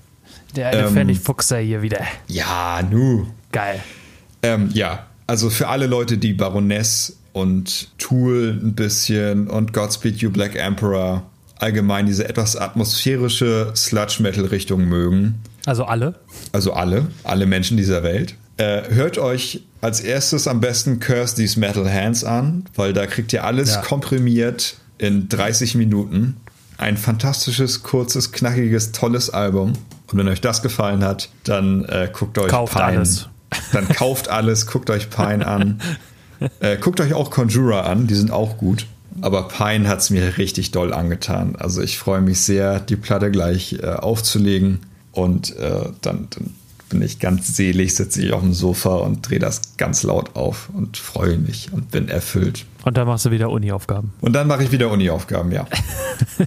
[0.55, 1.99] Der eine ähm, Pfennigfuchser hier wieder.
[2.27, 3.27] Ja, nu.
[3.51, 3.81] Geil.
[4.43, 10.31] Ähm, ja, also für alle Leute, die Baroness und Tool ein bisschen und Godspeed You
[10.31, 11.23] Black Emperor
[11.59, 15.39] allgemein diese etwas atmosphärische Sludge-Metal-Richtung mögen.
[15.65, 16.15] Also alle?
[16.51, 18.35] Also alle, alle Menschen dieser Welt.
[18.57, 23.31] Äh, hört euch als erstes am besten Curse These Metal Hands an, weil da kriegt
[23.33, 23.81] ihr alles ja.
[23.81, 26.37] komprimiert in 30 Minuten.
[26.77, 29.73] Ein fantastisches, kurzes, knackiges, tolles Album.
[30.11, 32.85] Und wenn euch das gefallen hat, dann äh, guckt euch kauft Pine.
[32.85, 33.29] Alles.
[33.73, 35.81] Dann kauft alles, guckt euch Pine an.
[36.59, 38.85] Äh, guckt euch auch Conjura an, die sind auch gut.
[39.21, 41.55] Aber Pine hat es mir richtig doll angetan.
[41.55, 44.81] Also ich freue mich sehr, die Platte gleich äh, aufzulegen.
[45.11, 46.53] Und äh, dann, dann,
[46.89, 50.69] bin ich ganz selig, sitze ich auf dem Sofa und drehe das ganz laut auf
[50.73, 52.65] und freue mich und bin erfüllt.
[52.85, 54.13] Und dann machst du wieder Uni-Aufgaben.
[54.21, 55.67] Und dann mache ich wieder Uni-Aufgaben, ja.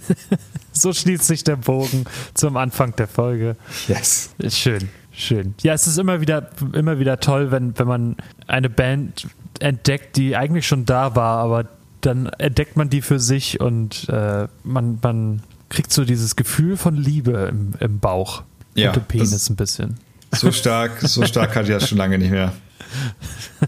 [0.73, 3.57] so schließt sich der Bogen zum Anfang der Folge.
[3.89, 4.31] Yes.
[4.49, 5.55] Schön, schön.
[5.63, 8.17] Ja, es ist immer wieder, immer wieder toll, wenn, wenn man
[8.47, 9.29] eine Band
[9.59, 11.69] entdeckt, die eigentlich schon da war, aber
[12.01, 16.97] dann entdeckt man die für sich und äh, man, man kriegt so dieses Gefühl von
[16.97, 18.43] Liebe im, im Bauch.
[18.75, 19.99] Ja, und im Penis ein bisschen.
[20.33, 22.53] So stark, so stark hatte ich das schon lange nicht mehr.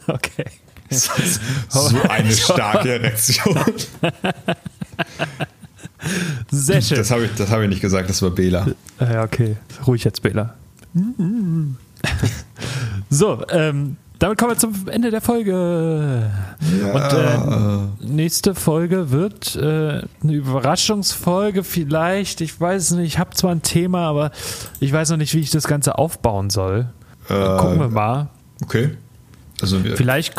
[0.07, 0.47] Okay.
[0.91, 3.59] So eine starke Erektion.
[6.51, 6.99] Sehr schön.
[6.99, 8.67] Das habe ich, hab ich nicht gesagt, das war Bela.
[8.99, 9.57] Ja, okay.
[9.87, 10.55] Ruhig jetzt, Bela.
[13.11, 16.31] so, ähm, damit kommen wir zum Ende der Folge.
[16.81, 16.93] Ja.
[16.93, 22.41] Und äh, nächste Folge wird äh, eine Überraschungsfolge vielleicht.
[22.41, 24.31] Ich weiß nicht, ich habe zwar ein Thema, aber
[24.79, 26.87] ich weiß noch nicht, wie ich das Ganze aufbauen soll.
[27.29, 28.29] Äh, Gucken wir mal.
[28.63, 28.91] Okay.
[29.61, 30.35] Also wir, vielleicht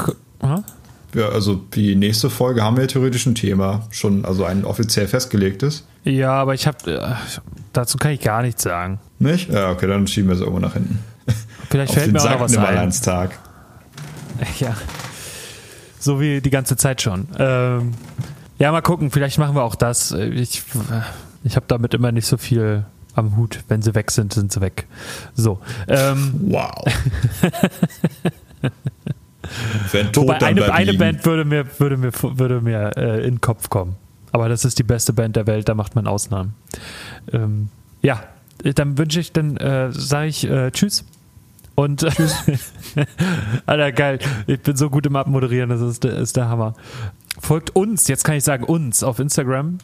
[1.13, 5.85] ja, also die nächste Folge haben wir theoretisch ein Thema, schon, also ein offiziell festgelegtes.
[6.05, 7.15] Ja, aber ich habe, äh,
[7.73, 8.99] dazu kann ich gar nichts sagen.
[9.19, 9.51] Nicht?
[9.51, 10.99] Ja, okay, dann schieben wir es irgendwo nach hinten.
[11.69, 12.91] Vielleicht fällt mir auch noch was ein.
[12.91, 13.31] Tag.
[14.59, 14.75] Ja,
[15.99, 17.27] so wie die ganze Zeit schon.
[17.37, 17.93] Ähm,
[18.59, 20.11] ja, mal gucken, vielleicht machen wir auch das.
[20.11, 20.63] Ich,
[21.43, 23.59] ich habe damit immer nicht so viel am Hut.
[23.67, 24.87] Wenn sie weg sind, sind sie weg.
[25.33, 25.59] So.
[25.87, 26.73] Ähm, wow.
[29.91, 33.41] Wenn tot, Wobei eine, eine Band würde mir, würde mir, würde mir äh, in den
[33.41, 33.95] Kopf kommen.
[34.31, 36.55] Aber das ist die beste Band der Welt, da macht man Ausnahmen.
[37.31, 37.69] Ähm,
[38.01, 38.23] ja,
[38.75, 41.05] dann wünsche ich, dann äh, sage ich äh, Tschüss
[41.75, 42.03] Und
[43.65, 44.19] Alter, geil.
[44.47, 46.75] Ich bin so gut im Abmoderieren, das ist, ist der Hammer.
[47.39, 49.79] Folgt uns, jetzt kann ich sagen uns, auf Instagram.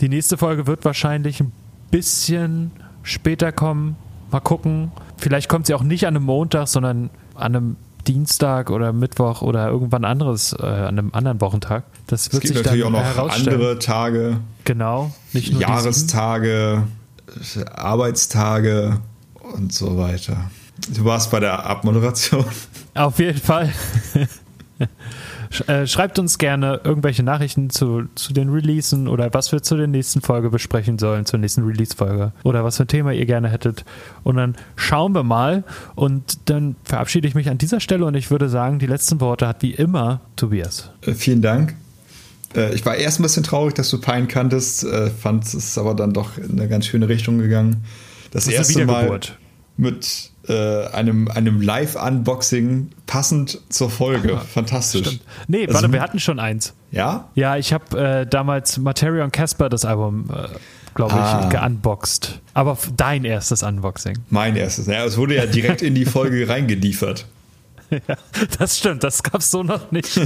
[0.00, 1.52] Die nächste Folge wird wahrscheinlich ein
[1.90, 2.72] bisschen
[3.02, 3.96] später kommen.
[4.30, 4.90] Mal gucken.
[5.18, 7.76] Vielleicht kommt sie auch nicht an einem Montag, sondern an einem
[8.06, 11.84] Dienstag oder Mittwoch oder irgendwann anderes, äh, an einem anderen Wochentag.
[12.06, 14.38] Das wird es gibt sich natürlich dann auch noch andere Tage.
[14.64, 15.12] Genau.
[15.32, 16.84] Nicht nur Jahrestage,
[17.74, 19.00] Arbeitstage
[19.54, 20.50] und so weiter.
[20.94, 22.44] Du warst bei der Abmoderation.
[22.94, 23.72] Auf jeden Fall.
[25.68, 29.86] Äh, schreibt uns gerne irgendwelche Nachrichten zu, zu den Releasen oder was wir zu der
[29.86, 33.84] nächsten Folge besprechen sollen, zur nächsten Release-Folge oder was für ein Thema ihr gerne hättet.
[34.24, 35.62] Und dann schauen wir mal
[35.94, 39.46] und dann verabschiede ich mich an dieser Stelle und ich würde sagen, die letzten Worte
[39.46, 40.90] hat wie immer Tobias.
[41.02, 41.74] Äh, vielen Dank.
[42.56, 44.84] Äh, ich war erst ein bisschen traurig, dass du Pine kanntest,
[45.20, 47.84] fand es aber dann doch in eine ganz schöne Richtung gegangen.
[48.32, 49.20] Das, das erste Mal
[49.76, 54.38] mit äh, einem, einem Live-Unboxing passend zur Folge.
[54.52, 55.06] Fantastisch.
[55.06, 55.22] Stimmt.
[55.48, 56.74] Nee, also, warte, wir hatten schon eins.
[56.90, 57.28] Ja?
[57.34, 60.48] Ja, ich habe äh, damals Materion Casper das Album, äh,
[60.94, 61.48] glaube ich, ah.
[61.48, 62.40] geunboxed.
[62.52, 64.18] Aber dein erstes Unboxing.
[64.30, 64.86] Mein erstes.
[64.86, 67.26] Ja, es wurde ja direkt in die Folge reingeliefert.
[67.90, 68.16] Ja,
[68.58, 70.18] das stimmt, das gab es so noch nicht.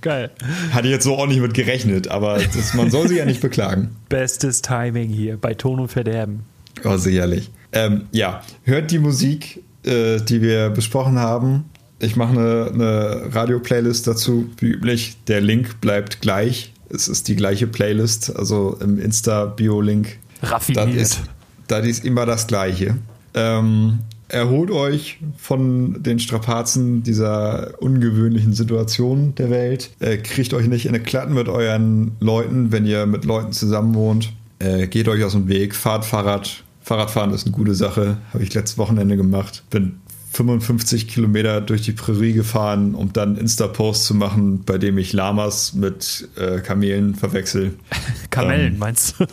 [0.00, 0.30] Geil.
[0.72, 3.40] Hatte ich jetzt so auch nicht mit gerechnet, aber das, man soll sich ja nicht
[3.40, 3.96] beklagen.
[4.10, 6.44] Bestes Timing hier bei Ton und Verderben.
[6.82, 7.50] Oh, sicherlich.
[7.72, 11.64] Ähm, ja, hört die Musik, äh, die wir besprochen haben.
[11.98, 15.16] Ich mache eine, eine Radio-Playlist dazu, wie üblich.
[15.26, 16.72] Der Link bleibt gleich.
[16.90, 20.18] Es ist die gleiche Playlist, also im Insta-Bio-Link.
[20.42, 20.86] Raffiniert.
[20.86, 21.22] Das ist,
[21.68, 22.96] das ist immer das Gleiche.
[23.34, 29.90] Ähm, erholt euch von den Strapazen dieser ungewöhnlichen Situation der Welt.
[30.00, 33.94] Äh, kriegt euch nicht in eine Klatten mit euren Leuten, wenn ihr mit Leuten zusammen
[33.94, 34.32] wohnt.
[34.58, 36.64] Äh, geht euch aus dem Weg, fahrt Fahrrad.
[36.80, 38.18] Fahrradfahren ist eine gute Sache.
[38.32, 39.64] Habe ich letztes Wochenende gemacht.
[39.70, 40.00] Bin
[40.34, 45.74] 55 Kilometer durch die Prärie gefahren, um dann Insta-Post zu machen, bei dem ich Lamas
[45.74, 47.74] mit äh, Kamelen verwechsel.
[48.30, 49.26] Kamellen, ähm, meinst du?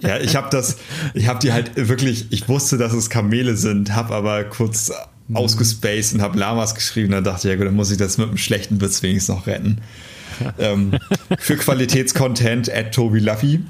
[0.00, 0.76] ja, ich habe das,
[1.14, 4.92] ich habe die halt wirklich, ich wusste, dass es Kamele sind, habe aber kurz
[5.28, 5.36] mhm.
[5.36, 7.12] ausgespaced und habe Lamas geschrieben.
[7.12, 9.46] Dann dachte ich, ja gut, dann muss ich das mit einem schlechten Witz wenigstens noch
[9.46, 9.78] retten.
[10.58, 10.98] ähm,
[11.38, 13.60] für Qualitätscontent at Tobi Luffy.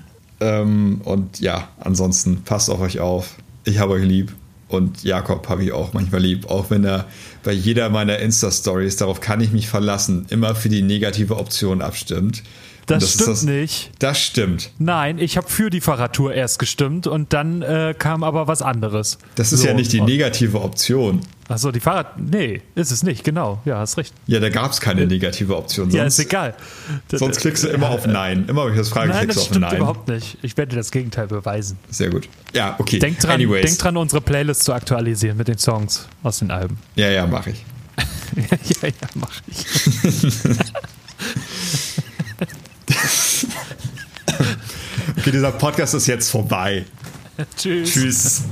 [0.41, 3.37] Ähm, und ja, ansonsten passt auf euch auf.
[3.65, 4.33] Ich habe euch lieb.
[4.69, 7.07] Und Jakob habe ich auch manchmal lieb, auch wenn er
[7.43, 12.45] bei jeder meiner Insta-Stories, darauf kann ich mich verlassen, immer für die negative Option abstimmt.
[12.91, 13.91] Das, das, stimmt das, nicht.
[14.01, 14.71] Das stimmt.
[14.79, 19.19] Nein, ich habe für die Fahrradtour erst gestimmt und dann äh, kam aber was anderes.
[19.37, 21.21] Das ist so, ja nicht die negative Option.
[21.49, 22.19] Achso, die Fahrrad.
[22.19, 23.61] Nee, ist es nicht, genau.
[23.65, 24.13] Ja, hast recht.
[24.27, 25.87] Ja, da gab es keine negative Option.
[25.87, 26.55] Sonst, ja, ist egal.
[27.13, 28.45] Sonst klickst du immer auf Nein.
[28.49, 29.77] Immer wenn ich das frage, Nein, klickst das du auf Nein.
[29.77, 30.39] überhaupt nicht.
[30.43, 31.79] Ich werde dir das Gegenteil beweisen.
[31.91, 32.29] Sehr gut.
[32.55, 32.99] Ja, okay.
[32.99, 33.67] Denk dran, Anyways.
[33.67, 36.79] denk dran unsere Playlist zu aktualisieren mit den Songs aus den Alben.
[36.97, 37.65] Ja, ja, mach ich.
[38.83, 39.65] ja, ja, mach ich.
[45.21, 46.85] okay, dieser Podcast ist jetzt vorbei.
[47.57, 47.93] Tschüss.
[47.93, 48.43] Tschüss.